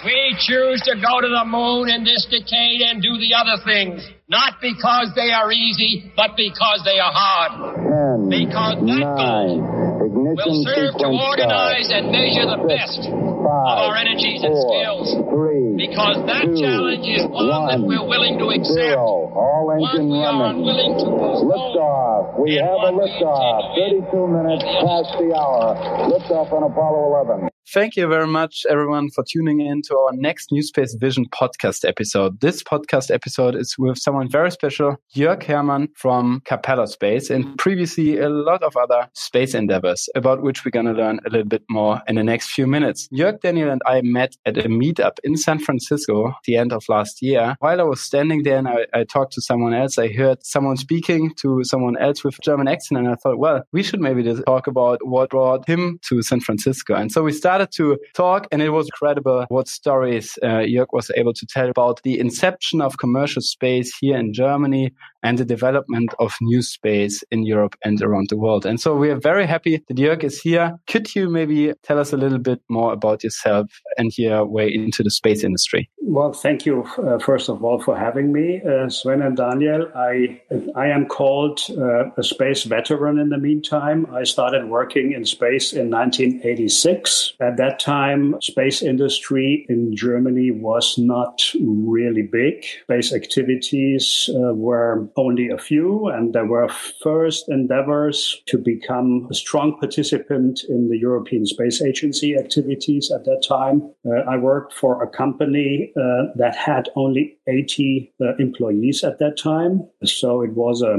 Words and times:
We 0.00 0.32
choose 0.40 0.80
to 0.88 0.96
go 0.96 1.20
to 1.20 1.28
the 1.28 1.44
moon 1.44 1.92
in 1.92 2.04
this 2.08 2.24
decade 2.32 2.80
and 2.88 3.04
do 3.04 3.20
the 3.20 3.36
other 3.36 3.60
things, 3.68 4.00
not 4.32 4.56
because 4.64 5.12
they 5.12 5.28
are 5.28 5.52
easy, 5.52 6.08
but 6.16 6.40
because 6.40 6.80
they 6.88 6.96
are 6.96 7.12
hard. 7.12 7.76
Ten, 7.76 8.18
because 8.32 8.80
that 8.80 8.96
nine, 8.96 9.60
goal 9.60 10.24
will 10.24 10.56
serve 10.64 10.96
to 11.04 11.08
organize 11.12 11.92
start. 11.92 12.00
and 12.00 12.16
measure 12.16 12.48
the 12.48 12.58
Six, 12.64 12.72
best 12.72 13.00
of 13.12 13.44
our 13.44 13.92
energies 14.00 14.40
and 14.40 14.56
skills. 14.56 15.20
three, 15.28 15.76
Because 15.76 16.16
that 16.24 16.48
two, 16.48 16.56
challenge 16.56 17.04
is 17.04 17.28
one, 17.28 17.68
that 17.68 17.84
we're 17.84 18.00
willing 18.08 18.40
to 18.40 18.56
accept. 18.56 18.72
Zero. 18.96 19.28
All 19.36 19.68
One 19.68 19.84
we 19.84 20.24
are 20.24 20.48
unwilling 20.48 20.96
to 20.96 21.06
postpone. 21.12 21.52
Liftoff. 21.52 22.40
We 22.40 22.56
have 22.56 22.88
a 22.88 22.96
one 22.96 23.04
liftoff. 23.04 23.76
32 23.76 24.16
minutes 24.32 24.64
past 24.64 25.12
the 25.20 25.28
hour. 25.36 25.76
Liftoff 26.08 26.48
on 26.56 26.64
Apollo 26.64 27.28
11. 27.36 27.49
Thank 27.68 27.94
you 27.94 28.08
very 28.08 28.26
much, 28.26 28.64
everyone, 28.68 29.10
for 29.10 29.22
tuning 29.22 29.60
in 29.60 29.82
to 29.82 29.96
our 29.96 30.12
next 30.12 30.50
New 30.50 30.62
Space 30.62 30.94
Vision 30.94 31.26
podcast 31.26 31.86
episode. 31.86 32.40
This 32.40 32.64
podcast 32.64 33.12
episode 33.12 33.54
is 33.54 33.76
with 33.78 33.96
someone 33.96 34.28
very 34.28 34.50
special, 34.50 34.96
Jörg 35.14 35.44
Hermann 35.44 35.88
from 35.94 36.42
Capella 36.44 36.88
Space, 36.88 37.30
and 37.30 37.56
previously 37.58 38.18
a 38.18 38.28
lot 38.28 38.64
of 38.64 38.76
other 38.76 39.08
space 39.14 39.54
endeavors 39.54 40.08
about 40.16 40.42
which 40.42 40.64
we're 40.64 40.72
going 40.72 40.86
to 40.86 40.92
learn 40.92 41.20
a 41.24 41.30
little 41.30 41.46
bit 41.46 41.62
more 41.70 42.02
in 42.08 42.16
the 42.16 42.24
next 42.24 42.50
few 42.50 42.66
minutes. 42.66 43.08
Jörg, 43.12 43.40
Daniel, 43.40 43.70
and 43.70 43.82
I 43.86 44.00
met 44.02 44.36
at 44.46 44.58
a 44.58 44.68
meetup 44.68 45.18
in 45.22 45.36
San 45.36 45.60
Francisco 45.60 46.28
at 46.28 46.34
the 46.46 46.56
end 46.56 46.72
of 46.72 46.82
last 46.88 47.22
year. 47.22 47.54
While 47.60 47.80
I 47.80 47.84
was 47.84 48.00
standing 48.00 48.42
there 48.42 48.58
and 48.58 48.66
I, 48.66 48.86
I 48.92 49.04
talked 49.04 49.34
to 49.34 49.42
someone 49.42 49.74
else, 49.74 49.96
I 49.96 50.08
heard 50.08 50.44
someone 50.44 50.76
speaking 50.76 51.34
to 51.42 51.62
someone 51.62 51.96
else 51.98 52.24
with 52.24 52.34
a 52.34 52.42
German 52.42 52.66
accent, 52.66 52.98
and 52.98 53.08
I 53.08 53.14
thought, 53.14 53.38
well, 53.38 53.62
we 53.70 53.84
should 53.84 54.00
maybe 54.00 54.24
just 54.24 54.42
talk 54.46 54.66
about 54.66 54.98
what 55.06 55.30
brought 55.30 55.68
him 55.68 56.00
to 56.08 56.20
San 56.22 56.40
Francisco. 56.40 56.94
And 56.94 57.12
so 57.12 57.22
we 57.22 57.30
started 57.30 57.49
to 57.58 57.98
talk, 58.14 58.46
and 58.50 58.62
it 58.62 58.70
was 58.70 58.86
incredible 58.86 59.46
what 59.48 59.68
stories 59.68 60.38
uh, 60.42 60.64
Jörg 60.66 60.86
was 60.92 61.10
able 61.16 61.34
to 61.34 61.46
tell 61.46 61.68
about 61.68 62.02
the 62.02 62.18
inception 62.18 62.80
of 62.80 62.98
commercial 62.98 63.42
space 63.42 63.96
here 64.00 64.16
in 64.16 64.32
Germany 64.32 64.92
and 65.22 65.38
the 65.38 65.44
development 65.44 66.14
of 66.18 66.32
new 66.40 66.62
space 66.62 67.22
in 67.30 67.44
Europe 67.44 67.76
and 67.84 68.00
around 68.02 68.28
the 68.30 68.38
world. 68.38 68.64
And 68.64 68.80
so 68.80 68.96
we 68.96 69.10
are 69.10 69.20
very 69.20 69.46
happy 69.46 69.82
that 69.88 69.96
Jörg 69.96 70.24
is 70.24 70.40
here. 70.40 70.78
Could 70.86 71.14
you 71.14 71.28
maybe 71.28 71.72
tell 71.82 71.98
us 71.98 72.12
a 72.12 72.16
little 72.16 72.38
bit 72.38 72.60
more 72.68 72.92
about 72.92 73.22
yourself 73.22 73.66
and 73.98 74.16
your 74.16 74.46
way 74.46 74.72
into 74.72 75.02
the 75.02 75.10
space 75.10 75.44
industry? 75.44 75.90
Well, 76.02 76.32
thank 76.32 76.66
you 76.66 76.84
uh, 76.98 77.18
first 77.18 77.48
of 77.48 77.62
all 77.62 77.80
for 77.80 77.96
having 77.96 78.32
me, 78.32 78.60
uh, 78.62 78.88
Sven 78.88 79.22
and 79.22 79.36
Daniel. 79.36 79.90
I 79.94 80.40
I 80.74 80.86
am 80.88 81.06
called 81.06 81.60
uh, 81.70 82.10
a 82.16 82.22
space 82.22 82.64
veteran. 82.64 83.18
In 83.18 83.28
the 83.28 83.38
meantime, 83.38 84.06
I 84.12 84.24
started 84.24 84.68
working 84.68 85.12
in 85.12 85.24
space 85.24 85.72
in 85.72 85.90
1986. 85.90 87.34
At 87.40 87.56
that 87.56 87.78
time, 87.78 88.36
space 88.42 88.82
industry 88.82 89.64
in 89.68 89.96
Germany 89.96 90.50
was 90.50 90.98
not 90.98 91.40
really 91.58 92.22
big. 92.22 92.64
Space 92.82 93.14
activities 93.14 94.28
uh, 94.34 94.52
were 94.52 95.08
only 95.16 95.48
a 95.48 95.56
few, 95.56 96.08
and 96.08 96.34
there 96.34 96.44
were 96.44 96.68
first 97.02 97.48
endeavors 97.48 98.42
to 98.46 98.58
become 98.58 99.26
a 99.30 99.34
strong 99.34 99.78
participant 99.78 100.64
in 100.68 100.90
the 100.90 100.98
European 100.98 101.46
Space 101.46 101.80
Agency 101.80 102.36
activities 102.36 103.10
at 103.10 103.24
that 103.24 103.42
time. 103.48 103.90
Uh, 104.04 104.20
I 104.28 104.36
worked 104.36 104.74
for 104.74 105.02
a 105.02 105.08
company 105.08 105.92
uh, 105.96 106.32
that 106.36 106.54
had 106.54 106.90
only 106.94 107.38
80 107.46 108.12
uh, 108.20 108.36
employees 108.36 109.02
at 109.02 109.18
that 109.18 109.38
time. 109.38 109.88
So 110.04 110.42
it 110.42 110.52
was 110.52 110.82
a, 110.82 110.96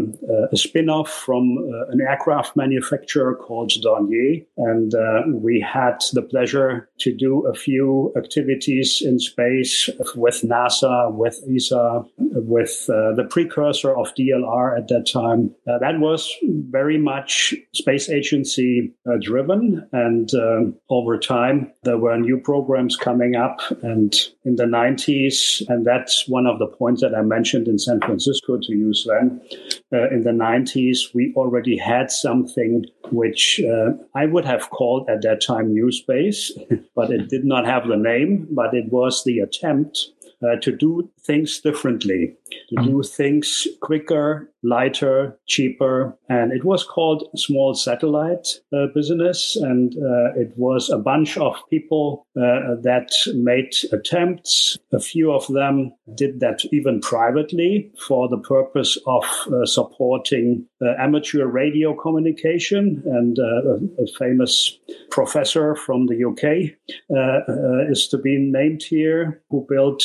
a 0.52 0.58
spin 0.58 0.90
off 0.90 1.10
from 1.10 1.58
uh, 1.58 1.92
an 1.92 2.02
aircraft 2.02 2.56
manufacturer 2.56 3.36
called 3.36 3.72
Dornier. 3.72 4.46
And 4.58 4.96
uh, 4.96 5.22
we 5.28 5.60
had 5.60 6.02
the 6.14 6.22
pleasure 6.32 6.90
to 7.00 7.16
do 7.16 7.46
a 7.46 7.54
few 7.54 8.14
activities 8.18 9.02
in 9.06 9.20
space 9.20 9.90
with 10.16 10.42
NASA, 10.42 11.14
with 11.14 11.40
ESA, 11.54 12.04
with 12.18 12.90
uh, 12.90 13.14
the 13.16 13.28
precursor 13.30 13.96
of 13.96 14.14
DLR 14.16 14.78
at 14.78 14.88
that 14.88 15.08
time. 15.12 15.54
Uh, 15.68 15.78
that 15.80 16.00
was 16.00 16.34
very 16.70 16.98
much 16.98 17.54
space 17.74 18.10
agency 18.10 18.94
uh, 19.06 19.18
driven. 19.22 19.88
And 19.92 20.34
um, 20.34 20.76
over 20.90 21.18
time, 21.20 21.72
there 21.84 21.98
were 21.98 22.18
new 22.18 22.40
programs 22.40 22.96
coming 22.96 23.36
up. 23.36 23.60
And 23.84 24.14
in 24.46 24.56
the 24.56 24.64
90s, 24.64 25.62
and 25.68 25.86
that's 25.86 26.28
one 26.28 26.48
of 26.48 26.60
the 26.60 26.68
points 26.68 27.02
that 27.02 27.14
I 27.14 27.22
mentioned 27.22 27.68
in 27.68 27.78
San 27.78 28.00
Francisco 28.00 28.58
to 28.58 28.74
use 28.74 29.06
then, 29.08 29.42
uh, 29.94 30.10
in 30.10 30.24
the 30.24 30.32
90s, 30.32 31.14
we 31.14 31.34
already 31.36 31.78
had 31.78 32.10
something 32.10 32.86
which 33.12 33.62
uh, 33.62 33.92
I 34.16 34.26
would 34.26 34.46
have 34.46 34.70
called 34.70 35.10
at 35.10 35.22
that 35.24 35.42
time 35.42 35.74
New 35.74 35.92
Space, 35.92 36.52
but 36.96 37.12
it 37.12 37.30
did 37.30 37.46
not 37.46 37.66
have 37.66 37.88
the 37.88 37.98
name, 37.98 38.48
but 38.52 38.74
it 38.74 38.92
was 38.92 39.24
the 39.24 39.40
attempt 39.40 40.08
uh, 40.44 40.56
to 40.62 40.76
do 40.76 41.10
things 41.22 41.60
differently, 41.60 42.34
to 42.70 42.84
do 42.84 43.04
things 43.04 43.68
quicker, 43.82 44.52
lighter, 44.64 45.38
cheaper. 45.48 46.18
And 46.30 46.52
it 46.52 46.64
was 46.64 46.84
called 46.84 47.28
small 47.36 47.74
satellite 47.74 48.48
uh, 48.74 48.88
business. 48.94 49.56
And 49.56 49.94
uh, 49.96 50.34
it 50.36 50.54
was 50.58 50.90
a 50.90 50.98
bunch 50.98 51.38
of 51.38 51.56
people 51.70 52.26
uh, 52.38 52.76
that 52.82 53.12
made 53.34 53.74
attempts. 53.92 54.78
A 54.94 55.00
few 55.00 55.32
of 55.32 55.48
them 55.48 55.94
did 56.16 56.40
that 56.40 56.62
even 56.72 57.02
privately 57.02 57.92
for 58.08 58.30
the 58.30 58.38
purpose 58.38 58.98
of 59.08 59.24
uh, 59.52 59.66
supporting 59.66 60.66
uh, 60.82 60.94
amateur 61.00 61.46
radio 61.46 61.94
communication. 61.94 63.02
And 63.06 63.40
uh, 63.40 63.44
a, 63.44 64.04
a 64.04 64.08
famous 64.18 64.78
professor 65.10 65.76
from 65.76 66.08
the 66.08 66.24
UK 66.24 66.78
is 67.90 68.08
to 68.08 68.18
be 68.18 68.38
named 68.38 68.84
here 68.84 69.42
who 69.50 69.66
built 69.68 70.04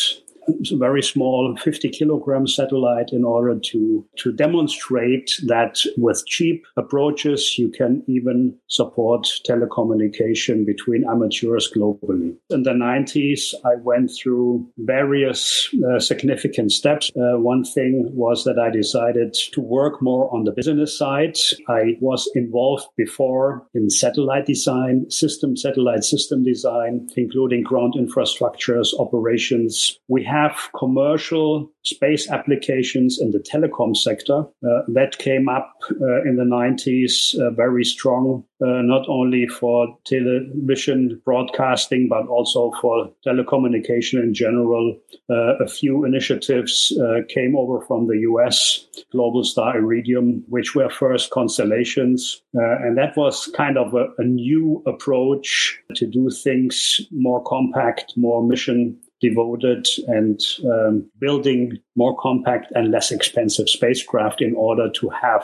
very 0.72 1.02
small 1.02 1.56
50 1.56 1.88
kilogram 1.90 2.46
satellite 2.46 3.12
in 3.12 3.24
order 3.24 3.58
to, 3.58 4.04
to 4.16 4.32
demonstrate 4.32 5.30
that 5.46 5.78
with 5.96 6.24
cheap 6.26 6.64
approaches, 6.76 7.58
you 7.58 7.68
can 7.68 8.02
even 8.06 8.56
support 8.68 9.26
telecommunication 9.48 10.66
between 10.66 11.04
amateurs 11.08 11.70
globally. 11.74 12.36
In 12.50 12.62
the 12.62 12.72
90s, 12.72 13.54
I 13.64 13.76
went 13.82 14.10
through 14.10 14.66
various 14.78 15.68
uh, 15.88 15.98
significant 15.98 16.72
steps. 16.72 17.10
Uh, 17.16 17.38
one 17.38 17.64
thing 17.64 18.10
was 18.14 18.44
that 18.44 18.58
I 18.58 18.70
decided 18.70 19.34
to 19.52 19.60
work 19.60 20.02
more 20.02 20.32
on 20.34 20.44
the 20.44 20.52
business 20.52 20.96
side. 20.96 21.36
I 21.68 21.96
was 22.00 22.30
involved 22.34 22.86
before 22.96 23.66
in 23.74 23.90
satellite 23.90 24.46
design, 24.46 25.10
system, 25.10 25.56
satellite 25.56 26.04
system 26.04 26.42
design, 26.42 27.08
including 27.16 27.62
ground 27.62 27.94
infrastructures, 27.96 28.92
operations. 28.98 29.98
We 30.08 30.24
have 30.36 30.68
commercial 30.76 31.70
space 31.84 32.28
applications 32.30 33.18
in 33.20 33.30
the 33.30 33.38
telecom 33.38 33.96
sector 33.96 34.40
uh, 34.40 34.82
that 34.88 35.16
came 35.18 35.48
up 35.48 35.72
uh, 35.90 36.22
in 36.22 36.36
the 36.36 36.44
90s 36.44 37.38
uh, 37.40 37.50
very 37.50 37.84
strong 37.84 38.44
uh, 38.60 38.82
not 38.82 39.04
only 39.08 39.46
for 39.46 39.96
television 40.04 41.20
broadcasting 41.24 42.08
but 42.08 42.26
also 42.26 42.72
for 42.80 43.10
telecommunication 43.26 44.22
in 44.22 44.34
general. 44.34 44.98
Uh, 45.30 45.56
a 45.66 45.68
few 45.68 46.04
initiatives 46.04 46.92
came 47.28 47.56
over 47.56 47.80
from 47.86 48.06
the 48.06 48.18
US 48.30 48.86
Globalstar 49.14 49.76
Iridium 49.76 50.42
which 50.48 50.74
were 50.74 50.90
first 50.90 51.30
constellations. 51.30 52.42
And 52.52 52.96
that 52.98 53.16
was 53.16 53.50
kind 53.54 53.78
of 53.78 53.94
a, 53.94 54.06
a 54.18 54.24
new 54.24 54.82
approach 54.86 55.78
to 55.94 56.06
do 56.06 56.30
things 56.30 57.00
more 57.10 57.42
compact 57.44 58.14
more 58.16 58.42
mission 58.42 58.98
devoted 59.20 59.86
and 60.08 60.40
um, 60.64 61.10
building 61.18 61.78
more 61.96 62.16
compact 62.18 62.70
and 62.74 62.90
less 62.90 63.10
expensive 63.10 63.68
spacecraft 63.68 64.40
in 64.40 64.54
order 64.54 64.90
to 64.90 65.08
have 65.08 65.42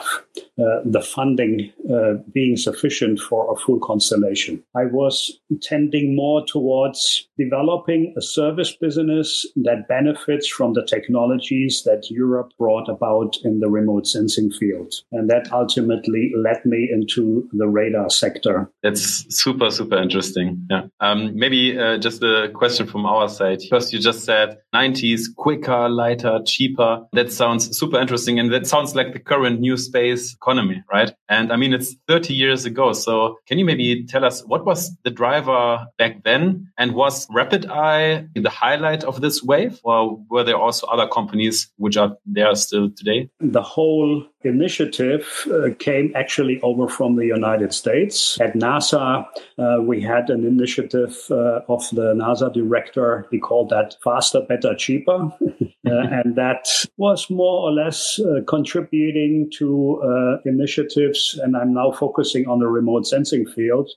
uh, 0.59 0.81
the 0.85 1.01
funding 1.01 1.71
uh, 1.91 2.13
being 2.33 2.55
sufficient 2.55 3.19
for 3.19 3.51
a 3.51 3.59
full 3.59 3.79
constellation. 3.79 4.63
I 4.75 4.85
was 4.85 5.39
tending 5.61 6.15
more 6.15 6.45
towards 6.45 7.27
developing 7.37 8.13
a 8.17 8.21
service 8.21 8.75
business 8.75 9.45
that 9.55 9.87
benefits 9.87 10.47
from 10.47 10.73
the 10.73 10.85
technologies 10.85 11.83
that 11.83 12.09
Europe 12.09 12.51
brought 12.57 12.87
about 12.87 13.35
in 13.43 13.59
the 13.59 13.69
remote 13.69 14.07
sensing 14.07 14.51
field. 14.51 14.93
And 15.11 15.29
that 15.29 15.51
ultimately 15.51 16.31
led 16.37 16.63
me 16.65 16.89
into 16.91 17.49
the 17.53 17.67
radar 17.67 18.09
sector. 18.09 18.71
That's 18.83 19.25
super, 19.35 19.71
super 19.71 19.97
interesting. 19.97 20.67
Yeah. 20.69 20.83
Um, 20.99 21.35
maybe 21.35 21.77
uh, 21.77 21.97
just 21.97 22.21
a 22.23 22.49
question 22.53 22.87
from 22.87 23.05
our 23.05 23.27
side. 23.27 23.61
First, 23.69 23.91
you 23.93 23.99
just 23.99 24.23
said 24.23 24.57
90s, 24.73 25.33
quicker, 25.35 25.89
lighter, 25.89 26.39
cheaper. 26.45 27.05
That 27.13 27.31
sounds 27.31 27.77
super 27.77 27.99
interesting. 27.99 28.39
And 28.39 28.53
that 28.53 28.67
sounds 28.67 28.95
like 28.95 29.13
the 29.13 29.19
current 29.19 29.59
new 29.59 29.77
space 29.77 30.33
economy, 30.33 30.83
right? 30.91 31.13
And 31.29 31.51
I 31.51 31.55
mean, 31.55 31.73
it's 31.73 31.95
30 32.07 32.33
years 32.33 32.65
ago. 32.65 32.93
So 32.93 33.37
can 33.47 33.59
you 33.59 33.65
maybe 33.65 34.05
tell 34.05 34.25
us 34.25 34.41
what 34.45 34.65
was 34.65 34.95
the 35.03 35.11
driver 35.11 35.85
back 35.97 36.23
then? 36.23 36.71
And 36.77 36.93
was 36.93 37.27
RapidEye 37.27 38.29
the 38.35 38.49
highlight 38.49 39.03
of 39.03 39.21
this 39.21 39.43
wave? 39.43 39.79
Or 39.83 40.19
were 40.29 40.43
there 40.43 40.57
also 40.57 40.87
other 40.87 41.07
companies 41.07 41.71
which 41.77 41.97
are 41.97 42.17
there 42.25 42.53
still 42.55 42.89
today? 42.89 43.29
The 43.39 43.61
whole 43.61 44.25
initiative 44.43 45.27
uh, 45.51 45.69
came 45.79 46.11
actually 46.15 46.59
over 46.61 46.87
from 46.87 47.15
the 47.15 47.25
United 47.25 47.73
States. 47.73 48.39
At 48.39 48.53
NASA, 48.53 49.25
uh, 49.57 49.81
we 49.81 50.01
had 50.01 50.29
an 50.29 50.45
initiative 50.45 51.17
uh, 51.29 51.61
of 51.67 51.89
the 51.91 52.13
NASA 52.13 52.53
director. 52.53 53.27
He 53.31 53.39
called 53.39 53.69
that 53.69 53.95
faster, 54.03 54.41
better, 54.41 54.75
cheaper. 54.75 55.29
Uh, 55.85 56.07
and 56.23 56.35
that 56.37 56.65
was 56.95 57.29
more 57.29 57.67
or 57.67 57.71
less 57.71 58.17
uh, 58.19 58.39
contributing 58.47 59.51
to 59.51 60.01
uh, 60.01 60.37
initiatives. 60.45 61.37
And 61.43 61.57
I'm 61.57 61.73
now 61.73 61.91
focusing 61.91 62.47
on 62.47 62.59
the 62.59 62.67
remote 62.67 63.05
sensing 63.05 63.45
field 63.45 63.89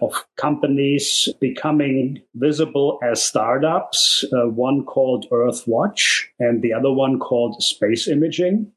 of 0.00 0.24
companies 0.36 1.28
becoming 1.40 2.22
visible 2.36 3.00
as 3.02 3.24
startups. 3.24 4.24
one 4.32 4.84
called 4.84 5.26
Earthwatch 5.32 6.26
and 6.38 6.62
the 6.62 6.72
other 6.72 6.92
one 6.92 7.18
called 7.18 7.60
Space 7.60 8.06
Imaging. 8.06 8.70